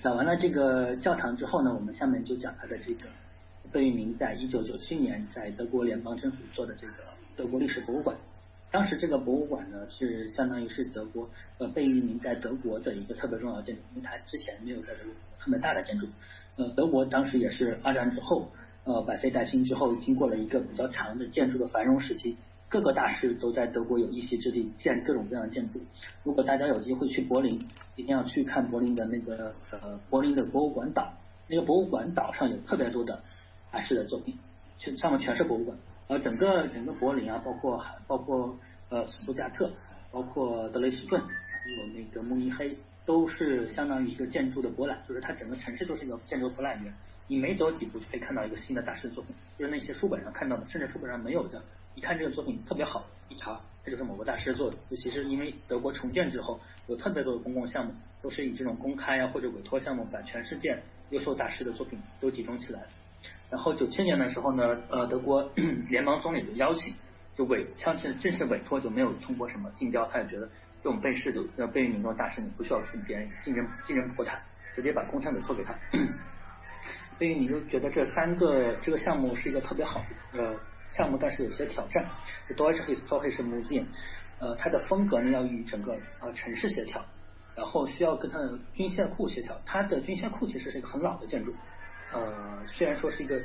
[0.00, 3.06] 讲完了这个教堂之后呢，我们下面就讲他的这个
[3.72, 6.92] 贝聿铭在一九九七年在德国联邦政府做的这个
[7.34, 8.16] 德国历史博物馆。
[8.70, 16.06] 当时这个博物馆呢是相当于是德国呃贝聿铭在德国的一个特别重要的建筑，因为他之前没有在德国特别大的建筑。
[16.54, 18.52] 呃，德国当时也是二战之后。
[18.88, 22.34] 呃，百废待兴之后，经过了一个比较长的建筑的繁荣时期，
[22.70, 25.78] 各个大师都在德国有一席之地建各种各样的建筑。
[26.24, 31.12] 如果大家有机会去柏林，一定要去看柏林的那个呃柏林的博物馆岛。
[31.48, 33.22] 那个博物馆岛上有特别多的
[33.70, 34.38] 大师的作品，
[34.78, 35.76] 全上面全是博物馆。
[36.06, 39.70] 呃，整个整个柏林啊，包括包括呃斯图加特，
[40.10, 42.74] 包括德累斯顿，还有那个慕尼黑，
[43.04, 46.90] 都是相当于一个建筑的博览，就是它整个城市就是一个建筑博览园。
[47.28, 51.62] 你每走几步就可以看到一个新的大师的作品，就是那些书本上看到的，甚至书本上没有的。
[51.94, 54.76] 一看这个作品特别好，一查，这就是某个大师做的。
[54.88, 62.82] 尤其是因为德国重建之后，有特别多的公共项目都是以这种公开啊或者委托项目，把全世界优秀大师的作品都集中起来。
[63.50, 65.50] 然后九七年的时候呢，呃，德国
[65.90, 66.94] 联邦总理就邀请，
[67.34, 70.48] 就委，像是正式委托就没有通过什么竞标，他也觉得
[70.82, 74.38] 这种被试的要被民众大师，你不需要跟别人竞争竞争不过他，
[74.74, 75.74] 直接把工程委托给他。
[77.18, 80.00] 所以你就觉得这三个这个项目是一个特别好
[80.32, 80.54] 的
[80.90, 82.06] 项目，但是有些挑战。
[82.56, 83.86] Deutsche Historische Museum，
[84.38, 87.04] 呃，它的风格呢要与整个呃城市协调，
[87.56, 89.60] 然后需要跟它的军械库协调。
[89.66, 91.52] 它的军械库其实是一个很老的建筑，
[92.12, 93.42] 呃，虽然说是一个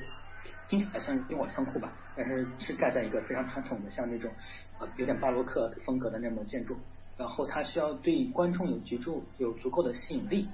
[0.68, 4.32] 听起来像兵火仓库吧，但是是盖在一个非常传统的像那种
[4.80, 6.78] 呃有点巴洛克风格的那种建筑。
[7.18, 10.48] 然后它需要对观众有居住有足够的吸引力。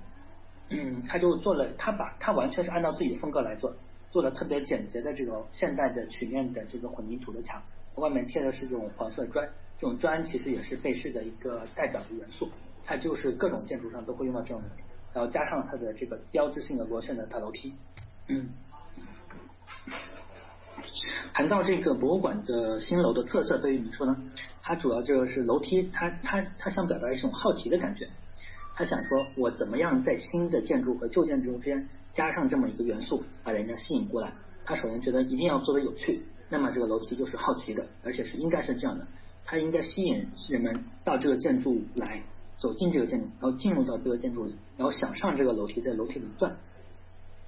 [0.69, 3.75] 嗯，他就做了，他把他完全是按照自己的风格来做，
[4.11, 7.61] 做了特别简洁的这种现代的曲面的这个混凝土的墙，
[7.95, 12.49] 外面贴的是这种黄色砖，这种砖其实也是贝氏的一个代表的元素，
[12.85, 14.61] 它就是各种建筑上都会用到这种，
[15.13, 17.73] 然后加上它的这个标志性的螺旋的大楼梯，
[18.27, 18.49] 嗯。
[21.33, 24.15] 谈到这个博物馆的新楼的特色，对于你说呢？
[24.61, 28.07] 它主要就是楼梯，它它它想表达一种好奇的感觉。
[28.79, 34.33] 他想说，我怎么样在新的建筑和旧建筑之间加上这么一个元素，把人家吸引过来？
[34.63, 39.05] 他首先觉得一定要做的有趣，那么这个楼梯就是好奇的，而且是应该是这样的，
[39.43, 42.23] 它应该吸引人们到这个建筑来，
[42.57, 46.55] 走进这个建筑，然后进入到这个建筑里，然后想上这个楼梯，在楼梯里转。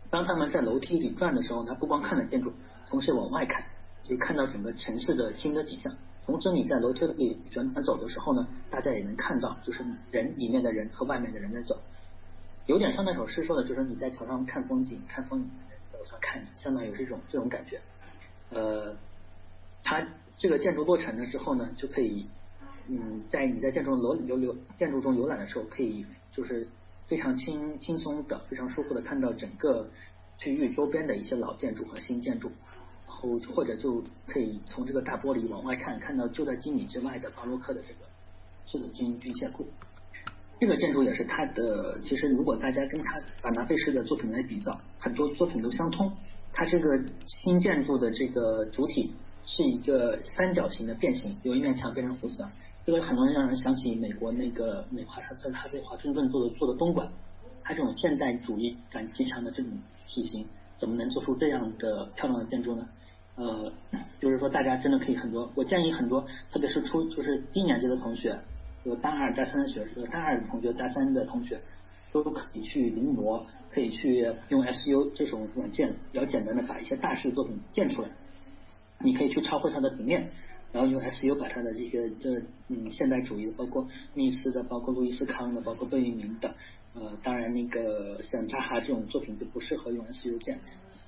[0.10, 2.52] 当他们在楼梯里转的时候，他不光看了建筑，
[2.90, 3.64] 同时往外看，
[4.04, 5.94] 就看到整个城市的新的景象。
[6.26, 11.80] 同时你在楼梯里转转走的时候呢，大家也能看到，就是人里面的人和外面的人在走，
[12.68, 17.82] 有点像那首诗说的，就是你在桥上看风景，看风景的人在楼上看，相当于是一种这种感觉。
[18.52, 18.96] 呃，
[19.84, 20.08] 它
[20.38, 22.28] 这个建筑落成了之后呢，就可以，
[22.88, 26.68] 嗯，在你在建筑楼游游建筑中游览的时候，可以就是
[27.08, 29.90] 非常轻轻松的、非常舒服的看到整个
[30.38, 32.52] 区域周边的一些老建筑和新建筑。
[33.22, 38.00] 或或者就可以从这个大玻璃往外看，看到就在几米之外的巴洛克的这个
[38.66, 39.68] 赤子军军械库。
[40.60, 46.12] 这个建筑也是它的，其实如果大家跟他把拿贝式的作品来比较，很多作品都相通。
[46.54, 49.12] 它这个新建筑的这个主体
[49.46, 52.46] 是一个三角形的变形，有一面墙变成弧形，
[52.86, 57.10] 这个很容易让人想起美国那个美华他在他在华盛顿做的做的东莞，
[57.64, 59.72] 它这种现代主义感极强的这种
[60.08, 60.46] 体型，
[60.78, 62.88] 怎么能做出这样的漂亮的建筑呢？
[63.36, 63.72] 呃，
[64.20, 68.40] 就是说大家真的可以很多，我建议很多，特别是初就是低年级的同学，
[68.84, 71.60] 有大二、大三的学生，大二的同学、大三的同学，
[72.12, 78.10] 都可以去临摹，可以去用 SU 这种软件，比较简单的把一些大师的作品建出来。
[79.00, 80.30] 你可以去抄绘它的平面，
[80.72, 86.54] 然后用 SU 把它的这些这嗯现代主义的，包括密斯的，包括路易斯康的，包括贝聿铭的，
[86.94, 90.60] 呃，当然那个像扎哈这种作品就不适合用 SU 建。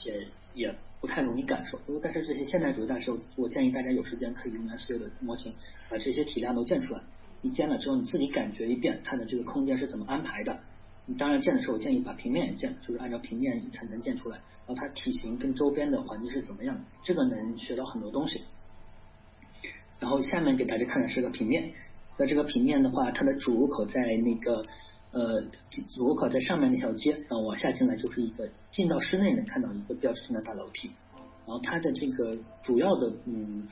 [0.05, 5.53] 也也不太容易感受，如果但是这些现代主义大师，我建议大家有时间可以用 S U 的模型
[5.89, 7.01] 把这些体量都建出来。
[7.41, 10.61] 你建了之后，你自己感觉一遍它的这个空间是怎么安排的。
[11.05, 18.41] 你当然建的时候，我建议把平面也建，就是按照平面一层层建出来，然后它体型跟周边的环境是怎么样的，这个能学到很多东西。
[19.99, 21.73] 然后下面给大家看的是个平面，
[22.15, 24.65] 在这个平面的话，它的主入口在那个。
[25.13, 25.43] 呃，
[25.95, 30.89] 主入口在上面那条街，然后往下进来就是一个进到室内能看到一个标志性的大楼梯，
[31.45, 33.67] 然后它的这个主要的嗯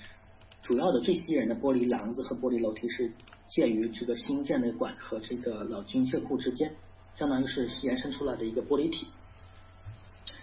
[0.62, 3.12] 主要的最吸引人的玻璃廊子和玻璃楼梯是
[3.48, 6.72] 介于这个新建的馆和这个老军械库之间，
[7.16, 9.08] 相当于是延伸出来的一个玻璃体。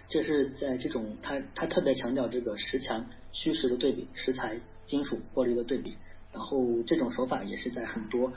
[0.09, 5.95] 这是在这种它它特别强调这个石墙虚实的对比，石材金属玻璃的对比，
[6.33, 8.33] 然后这种手法也是在很多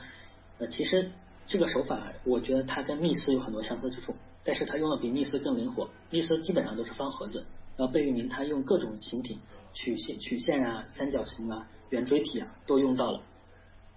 [0.59, 1.11] 呃其实。
[1.46, 5.88] 这个手法，我觉得它跟密斯有很多相似之处，但是它用的比密斯更灵活。
[6.11, 7.44] 密斯基本上都是方盒子，
[7.76, 9.38] 然后贝聿铭他用各种形体，
[9.74, 13.22] 曲线、曲线啊、三角形啊、圆锥体啊都用到了。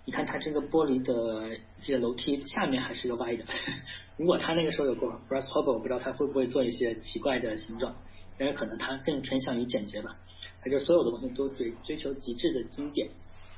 [0.05, 3.43] 你看它这个玻璃的这个楼梯下面还是一个歪的，
[4.17, 7.95] 如果他那个时候有过 b r a s s h o p 我不知道他会不会做一些奇怪的形状，
[8.38, 10.15] 但是可能他更偏向于简洁吧。
[10.62, 13.10] 他就所有的东西都追追求极致的经典，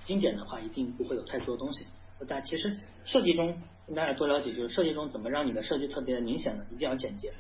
[0.06, 1.86] 经典的话一定不会有太多东西。
[2.28, 3.62] 大其实设计中，
[3.96, 6.66] 大家多了解，就是设计中怎么让你的设计特别明显呢？
[6.72, 7.32] 一定要简洁，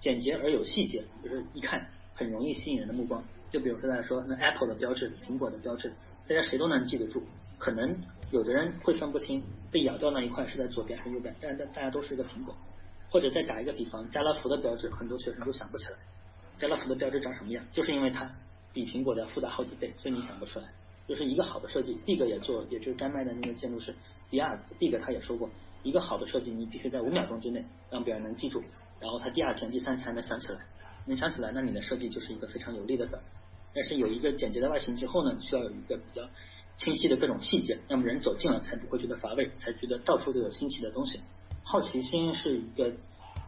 [0.00, 3.24] 简洁而有细节，就是一看很容易吸引人的目光。
[3.50, 5.92] 就比如说大家说那 Apple 的标志，苹果的标志，
[6.28, 7.22] 大家谁都能记得住。
[7.58, 7.96] 可能
[8.30, 12.54] 有的人会分不清被咬掉那一块是在左边还是右边，但但大家都是一个苹果。
[13.08, 15.96] 或者再打一个比方，家乐福的标志，很多学生都想不起来，
[16.56, 18.30] 家乐福的标志长什么样，就是因为它
[18.72, 20.66] 比苹果的复杂好几倍，所以你想不出来。
[21.06, 23.94] 就是一个好的设计，Big 也做，也就是丹麦的那个建筑师
[24.28, 25.48] 迪亚 Big 他也说过，
[25.82, 28.62] 一个好的设计你必须在五秒钟之内让别人能记住，
[29.00, 30.58] 然后他第二天、第三天还能想起来，
[31.06, 33.18] 能想起来，那你的设计就是一个非常有力的表。
[33.74, 36.28] 但是有一个简洁的外形之后呢，需要有一个比较
[36.76, 41.20] 清晰的各种细节，那么人走近了才不会觉得乏味，才觉得到处都有新奇的东西。
[41.62, 42.92] 好奇心是一个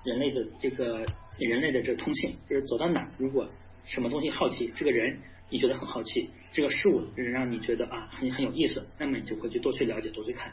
[0.05, 1.05] 人类的这个
[1.39, 3.49] 人类的这个通性，就是走到哪，如果
[3.85, 5.19] 什么东西好奇，这个人。
[5.51, 10.53] 你觉得很好奇，这个事物让你觉得啊很很有意思，那么你就会去多去了解，多去看。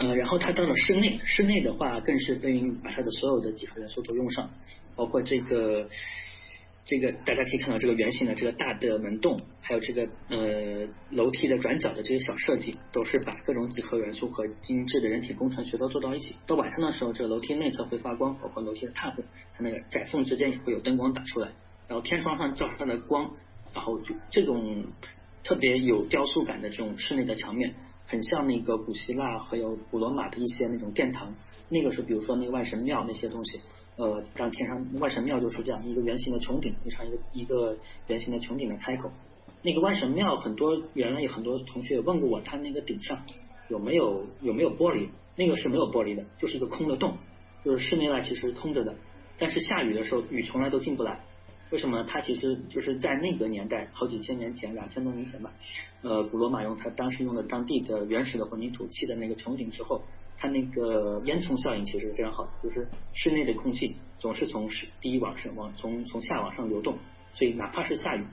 [0.00, 4.50] 呃，然后他到了室内，室内的话更是被把他的所有的几何元素都用上，
[4.96, 5.90] 包括这个
[6.86, 16.34] 这个大家可以看到这个圆形的这个大的门洞，还有这个呃楼梯的转角的这些小设计，都是把各种几何元素和精致的人体工程学都做到一起。
[16.46, 19.22] 到晚上的时候，这个楼梯内侧会发光，包括楼梯的踏步，
[19.54, 21.52] 它那个窄缝之间也会有灯光打出来，
[21.88, 23.36] 然后天窗上照上的光，
[23.74, 24.86] 然后就这种
[25.44, 27.74] 特别有雕塑感的这种室内的墙面。
[28.10, 31.32] 很像那个古希腊还有古罗马的一些那种殿堂，
[31.68, 33.60] 那个是比如说那个万神庙那些东西，
[33.94, 39.12] 呃，让天上万神庙就是这样一个圆形的穹顶，非常一个一个圆形的穹顶的开口。
[39.62, 43.24] 那个万神庙很多原来有很多同学问过我，它那个顶上
[43.68, 45.10] 有没有有没有玻璃？
[45.36, 47.16] 那个是没有玻璃的，就是一个空的洞，
[47.64, 48.96] 就是室内外其实空着的，
[49.38, 51.20] 但是下雨的时候雨从来都进不来。
[51.70, 52.02] 为什么？
[52.02, 55.52] 它其实就是在那个年代，好几千年前，两千多年前吧。
[56.02, 60.02] 呃，古罗马用它当时用的当地的原始的混凝土砌的那个穹顶之后，
[60.36, 64.68] 它那个烟囱效应其实非常好，就是室内的空气总是从
[65.00, 66.98] 第一往上往从从下往上流动，
[67.34, 68.24] 所以哪怕是下雨，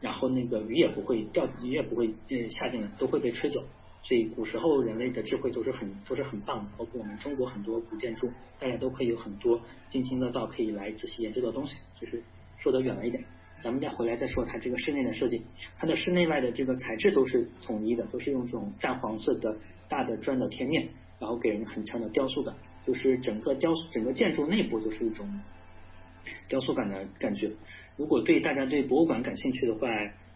[0.00, 2.14] 然后那个雨也不会掉，雨也不会
[2.50, 3.64] 下进来，都会被吹走。
[4.02, 12.22] 所以古时候人类的智慧都是很都是很棒的，包括我们中国很多古建筑，大家都可以有很多津津乐道可以来仔细研究的东西，就是。
[12.62, 13.24] 说得远了一点，
[13.60, 15.42] 咱们再回来再说它这个室内的设计，
[15.76, 19.58] 它的室内外的这个材质都是统一的，都是用这种淡黄色的
[19.88, 20.88] 大的砖的贴面，
[21.18, 22.54] 然后给人很强的雕塑感，
[22.86, 25.28] 就是整个雕塑整个建筑内部就是一种
[26.46, 27.50] 雕塑感的感觉。
[27.96, 29.88] 如果对大家对博物馆感兴趣的话，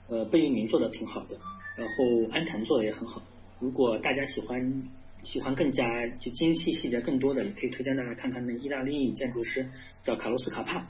[0.08, 1.38] 呃，贝聿铭做的挺好的，
[1.78, 3.22] 然后安藤做的也很好。
[3.60, 4.82] 如果大家喜欢
[5.22, 9.68] 喜欢更加就精细细节更多的，也可以推荐大家看看那意大利建筑师
[10.02, 10.86] 叫卡洛斯卡帕。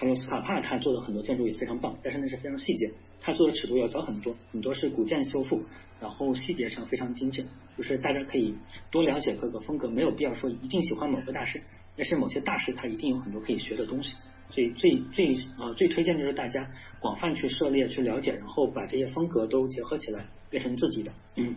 [0.00, 2.90] 还有斯卡帕他做的很多建筑也非常棒，但是那是非常细节，
[3.20, 5.62] 他做的尺度要小很多，很多是古建修复，
[6.00, 7.44] 然后细节上非常精致。
[7.76, 8.54] 就是大家可以
[8.90, 11.62] 多了解各个风格，没有必要说一定喜欢某个大师，
[11.98, 14.16] 但是某些大师他一定有很多可以学的东西。
[14.48, 21.12] 所以最最啊最推荐就是大家广泛去涉猎去了解，然后把这些风格都结合起来，变成自己的。
[21.36, 21.56] 嗯。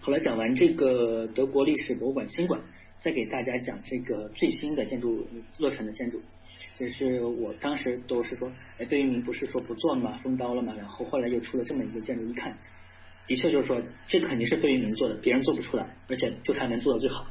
[0.00, 2.60] 好了，讲完这个德国历史博物馆新馆。
[3.00, 5.26] 再给大家讲这个最新的建筑
[5.58, 6.20] 落成的建筑，
[6.78, 10.20] 就是我当时都是说，哎，贝聿铭不是说不做了吗？
[10.22, 10.74] 封刀了吗？
[10.76, 12.58] 然后后来又出了这么一个建筑，一看，
[13.26, 17.26] 的确就是说，这肯定是贝聿铭做的，别人做不出来，而且就他能做的最好。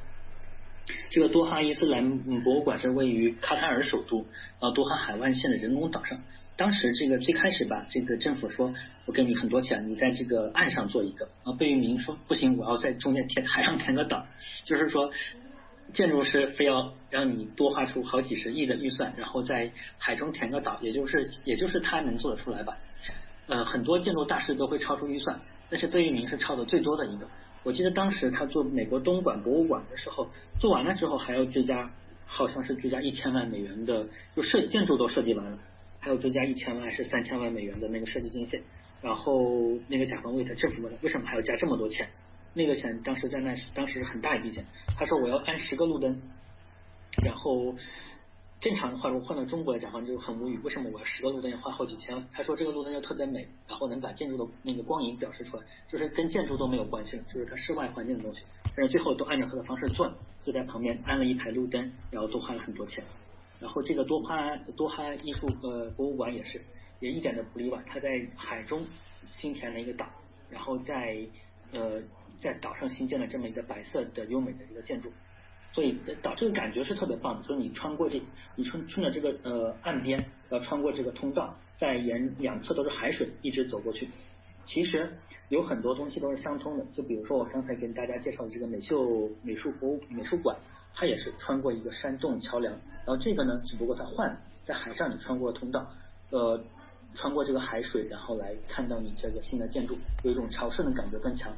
[1.11, 4.25] 这个多哈伊斯兰博物馆是位于卡塔尔首都
[4.59, 6.19] 呃多哈海湾线的人工岛上。
[6.57, 8.73] 当时这个最开始吧，这个政府说，
[9.05, 11.29] 我给你很多钱，你在这个岸上做一个。
[11.43, 14.25] 啊，贝聿铭说不行，我要在中间填海上填个岛，
[14.65, 15.11] 就是说。
[15.93, 22.77] 建筑师非要让你多花出好几十亿的预算，然后在海中填个岛，也就是也就是他能做得出来吧。
[23.47, 27.27] 呃，很多建筑大师都会超出预算，但是贝聿铭是超的最多的一个。
[27.63, 30.29] 我记得当时他做美国东莞博物馆的时候，
[30.59, 31.91] 做完了之后还要追加，
[32.25, 35.57] 好像是追加一千万美元的，就设建筑都设计完了，
[35.99, 38.61] 还要追加一千万还是三千万美元的那个设计经费。
[39.01, 42.09] 然后那个甲方问他政府问为什么还要加这么多钱？
[42.59, 44.65] 那个钱当时在那当时很大一笔钱，
[44.97, 46.21] 他说我要安十个路灯，
[47.23, 47.73] 然后
[48.59, 52.27] 正常的话如果换到中国来讲话就很无语，为什么我要十个路灯要花好几千万？
[52.33, 58.43] 他说这个路灯要特别美，然后能把建筑的那个光影表示出来，就是跟建筑都没有关系了，就是它室外环境的东西，
[58.75, 63.01] 但是最后都按照他的方式做，就在旁边安了一排路灯，然后多花了很多钱。
[63.61, 66.61] 然后这个多哈多哈艺术呃博物馆也是，
[66.99, 68.85] 也一点都不例外，他在海中
[69.31, 70.05] 新填了一个岛，
[70.49, 71.17] 然后在
[71.71, 72.01] 呃。
[72.39, 75.11] 在岛上新建了这么一个白色的优美的一个建筑，
[75.71, 77.43] 所以岛这个感觉是特别棒的。
[77.43, 78.21] 所以你穿过这，
[78.55, 84.09] 你顺顺着这个呃岸边，要穿过这个通道，在沿两侧都是海水，一直走过去。
[84.65, 85.17] 其实
[85.49, 90.55] 有很多东西都是相通的，就比如说我刚才跟大家介绍的这个美秀美术博物美术馆，
[90.93, 92.73] 它也是穿过一个山洞桥梁。
[92.73, 95.89] 然后这个呢，只不过它换在海上，你穿过通道，
[96.29, 96.63] 呃，
[97.15, 101.51] 穿过这个海水，然后来看到你这个新的建筑，有一种朝圣的感觉更强。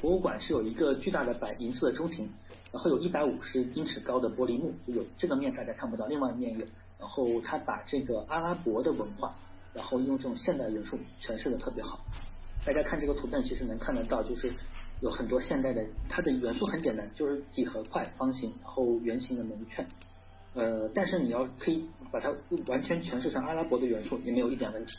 [0.00, 2.28] 博物馆是有一个巨大的白银色的中庭，
[2.72, 6.66] 然后有一百五十英尺高的玻璃幕，有这个面大家看不到，另外一面有。
[6.98, 9.32] 然后他把这个阿拉伯的文化，
[9.72, 12.00] 然后用这种现代元素诠释的特别好。
[12.66, 14.52] 大家看这个图片，其实能看得到，就是
[15.00, 19.86] 有很多现代的，它的元素很简单，就是几何块、方形，然后圆形的门券。
[20.54, 22.34] 呃，但是你要可以把它
[22.66, 24.98] 完全诠释成阿拉伯的元素，也没有一点问题。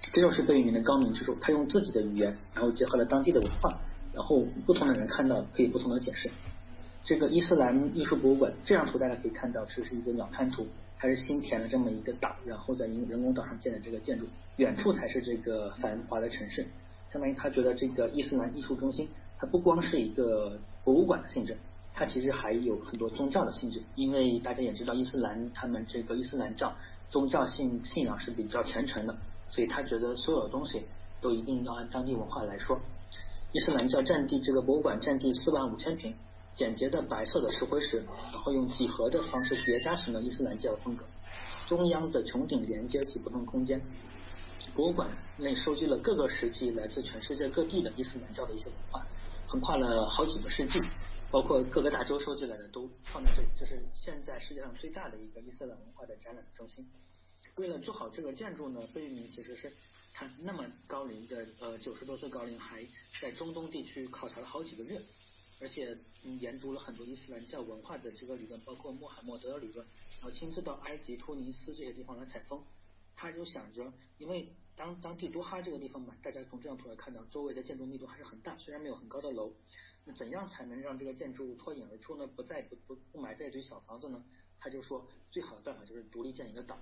[0.00, 3.78] 这就是贝聿铭的高明之处，他用自己的语言，然后结合了当地的文化，
[4.12, 6.30] 然后不同的人看到可以不同的解释。
[7.04, 10.66] 这个伊斯兰艺术博物馆这张图大家可以看到，这是一个鸟瞰图，
[10.98, 14.26] 它是新填了这么一个岛，然后在人人工岛上建的这个建筑，
[14.56, 16.66] 远处才是这个繁华的城市。
[17.12, 21.56] 相当于他觉得这个伊斯兰艺术中心，它不光是一个博物馆的性质，
[21.94, 26.74] 它其实还有很多宗教的性质，因为大家也知道伊斯兰他们这个伊斯兰教
[27.08, 29.16] 宗教性信仰是比较虔诚的，
[29.50, 30.84] 所以他觉得所有的东西
[31.20, 32.78] 都一定要按当地文化来说。
[33.52, 36.14] 伊斯兰教占地这个博物馆占地四万五千平，
[36.54, 41.04] 简洁的白色的石灰石，然后用几何的方式叠加成了伊斯兰教风格。
[41.66, 43.80] 中央的穹顶连接起不同空间。
[44.74, 49.06] 博物馆内收集了各个时期来自全世界各地的伊斯兰教的一些文化。
[49.46, 50.80] 横跨了好几个世纪，
[51.30, 56.84] 包括各个大洲收集来的都放在这里，这是现在世界上最大的一个伊斯兰文化的展览中心。
[57.56, 59.72] 为了做好这个建筑呢，贝聿铭其实是
[60.12, 62.86] 他那么高龄的呃九十多岁高龄，还
[63.20, 65.00] 在中东地区考察了好几个月，
[65.62, 65.96] 而且
[66.38, 69.86] 研读了很多伊斯兰教文化的这个理论，包括穆罕默德的理论，
[70.16, 72.62] 然后亲自到埃及、突尼斯这些地方来采风。
[73.18, 74.46] 他就想着，因为
[74.76, 79.50] 当当地多哈这个地方嘛，大家从这张图来看到，周围的建筑密度还是很大，虽然没有很高的楼，
[80.04, 82.26] 那怎样才能让这个建筑物脱颖而出呢？
[82.26, 84.22] 不再不不不埋在一堆小房子呢？
[84.60, 86.78] 他就说，最好的办法就是独立建一个岛。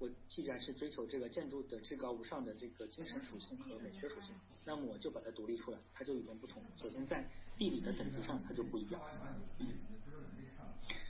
[0.00, 4.34] 我既然是追求这个建筑的至高无上的这个精神属性和美学属性，
[4.64, 6.62] 那么我就把它独立出来，它就与众不同。
[6.76, 7.28] 首先在
[7.58, 9.00] 地理的等级上，它就不一样。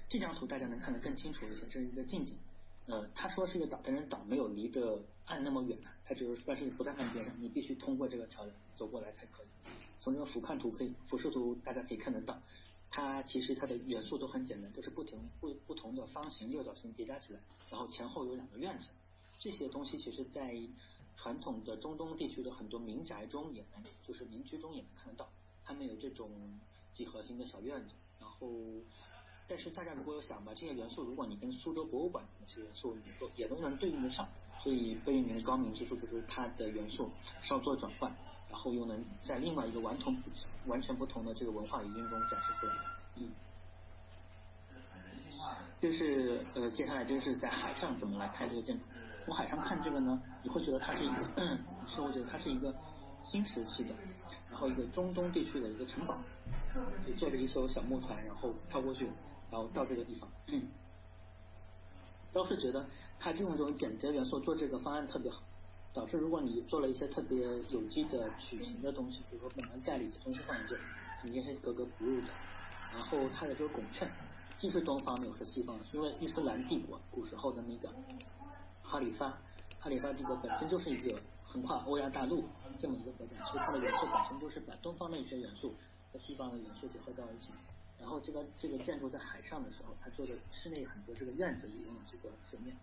[0.09, 2.37] 这张图大家能看得更清楚一些，这是一个近景。
[2.87, 9.47] 呃，他说是一个岛，但是岛没有离的岸那么远的，它只是但是不在岸边上，你必须通过这个桥梁走过来才可以。
[10.01, 12.43] 从这个俯瞰图可以，俯视图大家可以看得到，
[12.91, 18.89] 它其实它的元素都很简单，都是不同不不同的方形、六角形叠加起来，然后前后有两个院子。
[19.39, 20.55] 这些东西其实在
[21.17, 25.31] 传统的中东地区的很多民宅中也能，就是民居中也能看得到，
[25.65, 26.31] 他们有这种
[26.93, 28.49] 几何形的小院子，然后。
[29.49, 34.29] 但是大家如果有想把这些元素，如果你跟苏州博物馆的那些元素也都也都能对应得上，
[34.63, 37.11] 所以贝聿铭的高明之处就是它的元素
[37.43, 38.17] 稍作转换，
[38.51, 40.17] 然后又能在另外一个完同
[40.67, 42.75] 完全不同的这个文化语境中展示出来。
[43.17, 43.31] 嗯，
[45.81, 48.85] 就是呃接下来就是在海上怎么来看这个建筑。
[49.25, 52.75] 从海上看这个呢，你会觉得它是一个，是会觉得它是一个。
[53.23, 53.95] 新时期的，
[54.51, 56.17] 然后一个中东地区的一个城堡，
[57.07, 59.05] 就坐着一艘小木船，然后跳过去，
[59.51, 60.27] 然后到这个地方。
[60.47, 60.67] 嗯，
[62.33, 62.87] 都是觉得
[63.19, 65.43] 他这种这种简洁元素做这个方案特别好。
[65.93, 67.39] 导致如果你做了一些特别
[67.71, 70.79] 有机的曲形的东西，比如说本来代理的东西放在这，
[71.21, 72.29] 肯定是格格不入的。
[72.93, 74.11] 然后它的这个拱券，
[74.59, 77.89] 既是东方的，又是西方的，因为伊斯兰帝国古时候的那个
[78.83, 79.37] 哈里发。
[79.83, 82.45] 哈里发帝国本身就是一个横跨欧亚大陆
[82.79, 85.75] 这么一个国家，所以它的元素本身就是把东方的一些元素
[86.13, 87.51] 和西方的元素结合到一起。
[87.99, 92.77] 然后这个这个建筑在海上的时候，它做的室内很多这个院子也用这个水面。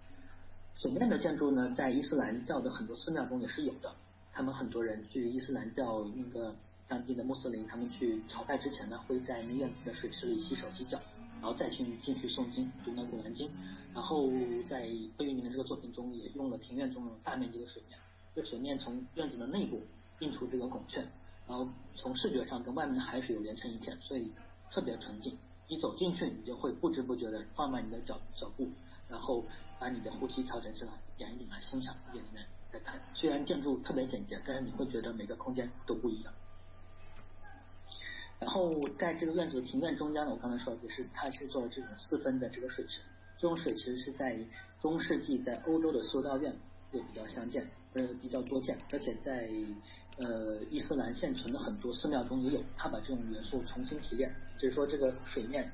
[0.80, 3.91] 水面的建筑呢，在伊斯兰教的很多寺庙中也是有的。
[4.32, 6.55] 他们很多人去伊斯兰教那个。
[6.89, 10.97] 当地的穆斯林，他们去朝拜之前呢，会在那院子的水池里洗手洗脚，
[11.34, 13.51] 然后再去进去诵经，读那古兰经。
[13.93, 14.30] 然后
[14.69, 17.99] 在贝聿铭的这个作品中，也用了庭院中的大面积的水面，
[18.34, 19.82] 这水面从院子的内部
[20.19, 21.05] 映出这个拱券，
[21.45, 24.32] 然后从视觉上跟外面的海水又连成一片，所以
[24.71, 25.38] 特别纯净。
[25.67, 28.65] 一走进去，你就会不知不觉的放慢你的脚脚步，
[29.09, 29.43] 然后
[29.80, 32.99] 把你的呼吸调整起来，点一点来欣赏，一点一点来看。
[33.13, 36.34] 虽然建筑特别简洁，但是你会觉得每个空间都不一样。
[38.39, 42.99] 然后在这个院子的庭院中间呢，我刚才说的是它是做了这种四分的这个水池，
[43.38, 44.38] 这种水池是在
[44.80, 46.55] 中世纪在欧洲的修道院
[46.91, 49.49] 也比较相见，呃比较多见，而且在
[50.17, 55.71] 呃伊斯兰现存的很多寺庙中也有，他把这种元素重新提炼，只是说这个水面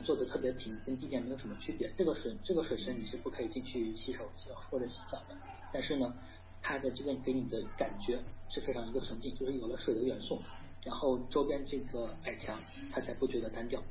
[0.00, 1.92] 做的特别平，跟地面没有什么区别。
[1.96, 5.36] 这个水这个水深你是不可以进去洗手洗或者洗澡的，
[5.72, 6.14] 但是呢，
[6.62, 10.40] 它的这个给你的感觉是非常一个纯净，就是有了水的元素。
[10.84, 13.82] 然后周边这个矮墙，它才不觉得单调。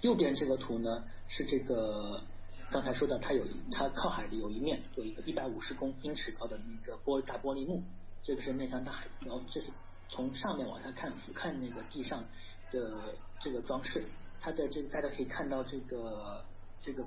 [0.00, 2.22] 右边这个图呢，是这个
[2.70, 7.82] 刚才说的，它有它靠海的有一面有一个一百五十公英尺高的那个玻大玻璃幕，
[8.22, 9.08] 这个是面向大海。
[9.20, 9.68] 然后这是
[10.08, 12.24] 从上面往下看，俯瞰那个地上
[12.70, 14.06] 的这个装饰。
[14.46, 16.44] 它的这个大家可以看到这个
[16.80, 17.04] 这个，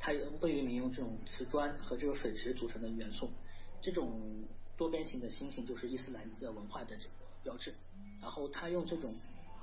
[0.00, 3.30] 它贝聿铭用这种瓷砖和这个水池组成的元素，
[3.80, 4.20] 这种
[4.76, 7.10] 多边形的星星就是伊斯兰的文化的这个。
[7.44, 7.72] 标志，
[8.20, 9.12] 然后他用这种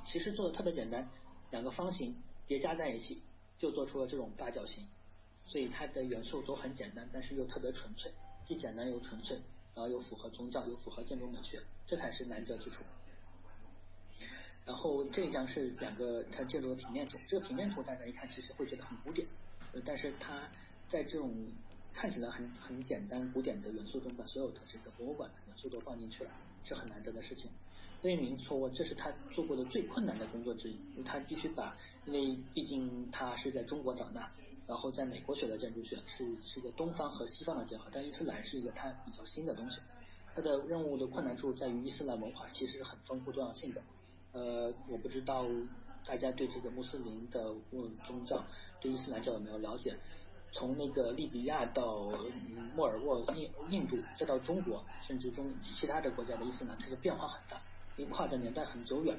[0.06, 1.10] 其实做的特别简单，
[1.52, 2.16] 两个方形
[2.46, 3.22] 叠加在一起
[3.58, 4.86] 就做出了这种八角形，
[5.48, 8.12] 所以它的元素都很简单，但是又特别纯粹，
[8.46, 9.38] 既简单又纯粹，
[9.76, 12.84] 然后又符合宗教，又符合建筑美学，这才是难得之处。
[14.70, 19.28] 然后这一张是两个它建筑的平面图，这个平面图大家一看其实会觉得很古典，
[19.84, 20.48] 但是它
[20.88, 21.34] 在这种。
[21.92, 26.30] 看起来很很简单古典的元素中，把所有的这个博物馆的元素都放进去了，
[26.64, 27.50] 是很难得的事情。
[28.00, 34.32] 贝聿铭说过，这是他做过的最困难的工作之一，因为他必须把，因为毕竟他是在中国长大，
[34.68, 39.82] 然后在美国学的建筑学，是是一个东方和西方的结合，但伊斯兰是一个他比较新的东西。
[40.36, 43.82] 他的任务的困难处在于伊斯兰文化其实是很丰富多样性的。
[44.32, 45.46] 呃，我不知道
[46.06, 47.54] 大家对这个穆斯林的
[48.06, 48.44] 宗教，
[48.80, 49.98] 对伊斯兰教有没有了解？
[50.52, 52.10] 从那个利比亚到
[52.76, 57.62] 莫尔沃、印印度，再到中国，甚至中其他的国家的伊斯兰，它是变化很大，
[57.98, 59.18] 因为跨的年代很久远。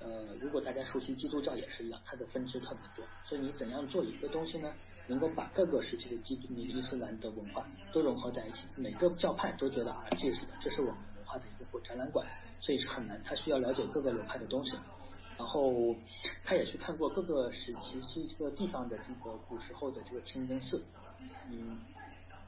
[0.00, 3.06] 呃，如果大家熟悉基督教也是一样，它的分支特别多。
[3.24, 4.74] 所以你怎样做一个东西呢？
[5.06, 12.26] 能够把各个时期的基督、伊斯兰的文化都融合在一起，每个教派都觉得啊，这是的，这是我们文化的一个展览馆，
[12.64, 13.22] 所以是很难。
[13.22, 14.72] 他需要了解各个流派的东西。
[15.36, 15.92] 然后
[16.44, 20.80] 他也去看过各个时期这个地方的这个古时候的这个清真寺，
[21.50, 21.76] 嗯，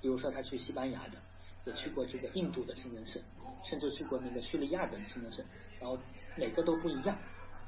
[0.01, 1.19] 比如说他去西班牙的，
[1.64, 3.21] 也去过这个印度的清真寺，
[3.64, 5.45] 甚至去过那个叙利亚的清真寺，
[5.81, 5.99] 然后
[6.37, 7.19] 每个都不一样，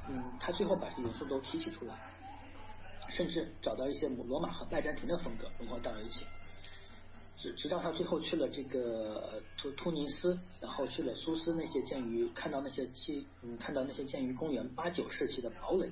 [0.09, 1.97] 嗯，他最后把这些元素都提取出来，
[3.09, 6.25] 甚至找到一些罗马和拜占庭的风格融合到了一起。
[7.39, 15.89] 直直到他最后去了这个突突尼斯，然后去了苏斯那些建于看到那些七嗯看到那些建于公元八九世纪的堡垒，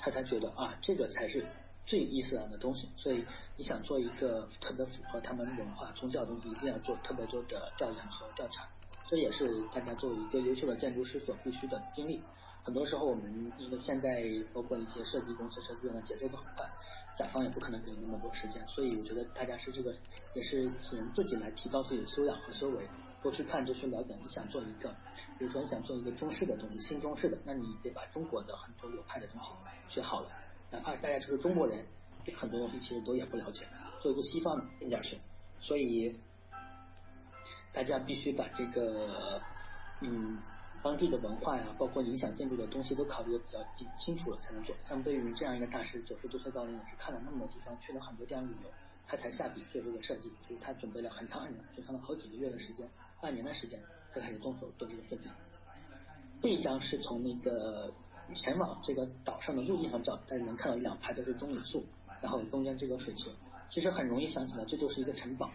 [0.00, 1.46] 他才觉得啊这个才是
[1.86, 2.88] 最伊斯兰的东西。
[2.96, 3.24] 所以
[3.56, 8.68] 你想做一个特别符合他们文化宗教的东西，一定要做特别多的调研和调查。
[9.08, 12.20] 这也是大家作为一个优秀的建筑师所必须的经历。
[12.62, 16.68] 很多时候，我们因为现在包括一些设计公司设计院的节奏都很快，
[17.16, 19.94] 甲方也不可能给你那么多时间，所以我觉得大家是这个
[20.34, 22.86] 也是只能自己来提高自己的修养和修为，
[23.22, 24.14] 多去看，多去了解。
[24.22, 24.94] 你想做一个，
[25.38, 29.48] 比如说你想做一个中式的东西，新中式的，那你得把中国的很多流派的东西
[29.88, 30.28] 学好了，
[30.70, 31.86] 哪怕大家就是中国人，
[32.36, 33.66] 很多东西其实都也不了解，
[34.00, 35.18] 做一个西方的一点去，
[35.60, 36.14] 所以。
[37.70, 39.40] 大家必须把这个
[40.00, 40.38] 嗯
[40.82, 43.58] 当地的文化呀，包括影响建筑的东西都考虑的比较
[43.98, 44.74] 清楚了才能做。
[44.86, 48.70] 像对于这样一个大师，九十多岁高龄也是看了那么多地方，去了很多地方旅游，
[49.06, 50.30] 他才下笔做这个设计。
[50.48, 52.88] 就是他准备了很长很长，就长了好几个月的时间，
[53.20, 53.80] 半年的时间
[54.12, 55.28] 才开始动手做这个设计。
[56.40, 57.92] 这一张是从那个
[58.34, 61.84] 前往这个岛上的陆地上照，大家能看到两排都是棕榈树，
[62.22, 63.30] 然后中间这个水池，
[63.68, 65.50] 其实很容易想起来，这就是一个城堡，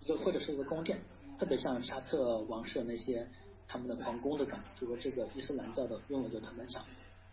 [0.00, 1.00] 一个或者是一个宫殿。
[1.38, 3.28] 特别像沙特王室那些
[3.68, 6.82] 他们的皇宫的感觉，就说这个伊斯兰教的用的就特别强，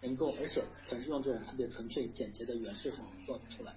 [0.02, 3.74] 能够而且全是用这种特别纯粹简洁的原式什么做出来。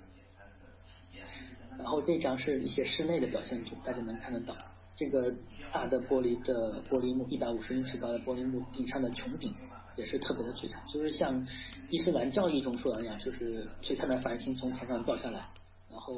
[1.79, 4.57] 然后这张是一些室内的表现图，大家能看得到，
[4.97, 5.33] 这个
[5.73, 9.55] 大的玻璃的玻璃幕，一百五十英尺高的玻璃幕顶上的穹顶
[9.95, 11.47] 也是特别的璀璨，就是像
[11.89, 15.49] 伊斯兰教义中说的那样，就是璀璨的繁星从天上掉下来，
[15.89, 16.17] 然后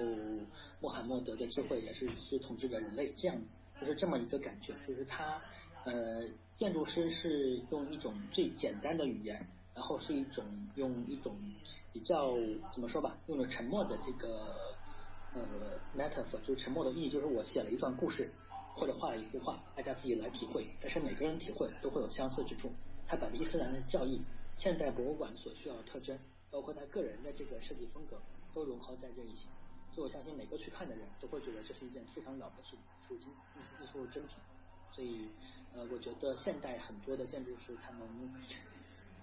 [0.81, 3.37] 穆罕默德的智慧也是是统治着人类这样。
[3.81, 5.41] 就是这么一个感觉，就是他
[5.85, 11.35] 呃，建筑师是用一种最简单的语言，然后是一种用一种
[11.93, 12.35] 比较
[12.73, 14.55] 怎么说吧，用了沉默的这个
[15.35, 15.43] 呃
[15.97, 18.31] metaphor，就是沉默的意义，就是我写了一段故事
[18.75, 20.67] 或者画了一幅画，大家自己来体会。
[20.81, 22.71] 但是每个人体会都会有相似之处。
[23.09, 24.21] 他把伊斯兰的教义、
[24.55, 26.19] 现代博物馆所需要的特征，
[26.51, 28.21] 包括他个人的这个设计风格，
[28.55, 29.49] 都融合在这一起。
[29.93, 33.31] 所以我相信每个去看的人都会觉得这是一件非常了不起的艺术
[33.83, 34.37] 艺术珍品。
[34.93, 35.29] 所以
[35.75, 38.01] 呃，我觉得现代很多的建筑师他们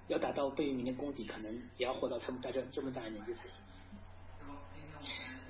[0.07, 3.61] 要达到贝聿铭的功底，可能也要活到他们大这这么大年纪才行。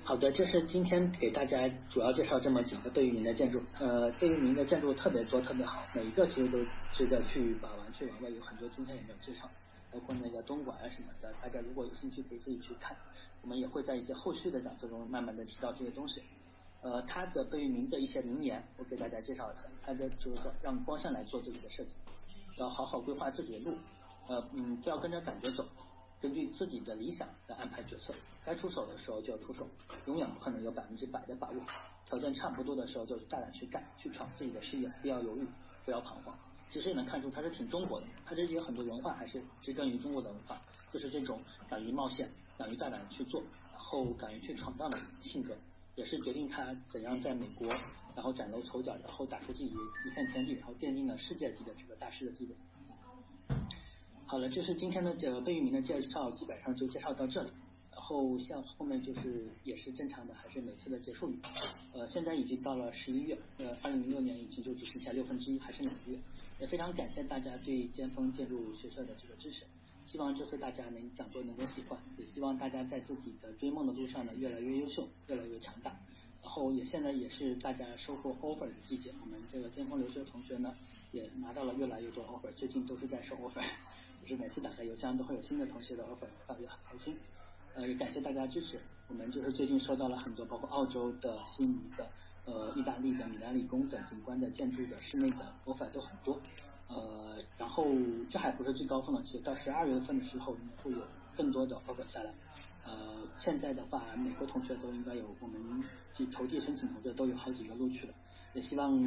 [0.02, 3.62] 好的，这是今天给大家主要介绍这么几个贝聿铭的建筑。
[3.78, 6.58] 呃，贝聿铭的建筑特别多，特别好，每一个其实都
[6.92, 9.48] 值得去把玩去玩味，有很多今天也没有介绍。
[9.90, 12.96] 包括那个东莞啊什么的，大家如果有兴趣可以自己去看。
[13.40, 16.22] 我们也会在一些后续的讲座中慢慢的提到这些东西。
[16.80, 19.64] 呃，他的对于您的一些名言，我给大家介绍一下。
[19.82, 21.90] 他的就是说，让光线来做自己的设计，
[22.56, 23.76] 要好好规划自己的路。
[24.28, 25.66] 呃，嗯，不要跟着感觉走，
[26.20, 28.14] 根据自己的理想来安排决策。
[28.44, 29.66] 该出手的时候就要出手，
[30.06, 31.56] 永远不可能有百分之百的把握。
[32.06, 35.46] 条件差不多的时候就大胆去干，去闯自己的事业，不要犹豫，
[35.84, 36.34] 不要彷徨。
[36.70, 40.60] 其实也能看出他是挺中国的，他这些很多文化还是植根于中国的文化，
[40.90, 45.56] 就是这种敢于冒险、敢于大胆去做，然后敢于去闯荡的性格，
[45.98, 47.66] 也是决定他怎样在美国
[48.14, 52.54] 然后崭露头角，然后打出自己一片天地，然后奠定了世界级的这个大师的地位。
[54.24, 57.50] 好了，这是今天的这个贝聿铭的介绍，基本上就介绍到这里。
[57.90, 61.38] 然后像后面就是也是正常的，还是每次的结束语。
[61.92, 66.18] 呃，现在已经到了十一月，呃，二零零六年已经就只剩下六分之一，还剩两个月。
[66.60, 69.64] 也非常感谢大家对尖峰建筑学社的这个支持，
[70.10, 75.94] 希望这次大家能讲座能够喜欢，也希望大家在自己的追梦的路上呢越来越优秀，越来越强大。
[76.40, 80.74] 然后也现在也是大家收获 offer 的季节，我们这个巅峰留学同学呢
[81.12, 83.62] 也拿到了越来越多 offer，最近都是在收 offer，
[84.22, 87.14] 就是每次打开邮箱都会有新的同学的 offer，也很开心。
[87.74, 88.80] 呃，也感谢大家支持。
[89.08, 92.08] 我们就是最近收到了很多，包括澳洲的、悉尼的、
[92.46, 96.40] 呃、意大利的、米兰理工的、景观的、建筑的、室内的 offer 都很多。
[96.88, 97.86] 呃，然后
[98.30, 100.98] 这还不是最高峰的，其实到十二月份的时候会有
[101.36, 102.32] 更多的 offer 下来。
[102.84, 105.84] 呃，现在的话，每个同学都应该有，我们
[106.32, 108.14] 投递申请同学都有好几个录取了。
[108.54, 108.98] 也希望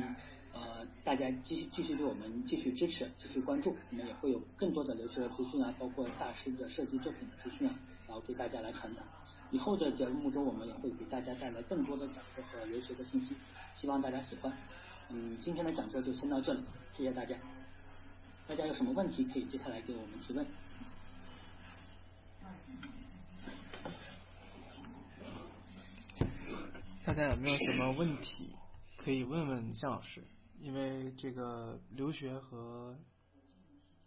[0.53, 7.73] 呃大家继续继续对我们继续支持，继续关注，我们也会有更多的留学的资讯啊，包括大师的设计作品的资讯啊，
[8.07, 9.01] 然后给大家来传达。
[9.49, 13.33] 以后的节目中，我们也会给大家带来更多的讲座和留学的信息，
[13.73, 14.55] 希望大家喜欢。
[15.09, 17.35] 嗯，今天的讲座就先到这里，谢谢大家。
[18.47, 20.45] 大家有什么问题可以接下来给我们提问。
[27.03, 28.55] 大家有没有什么问题
[28.97, 30.23] 可以问问向老师？
[30.59, 32.95] 因为这个留学和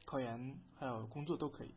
[0.05, 1.74] 考研还有工作都可以。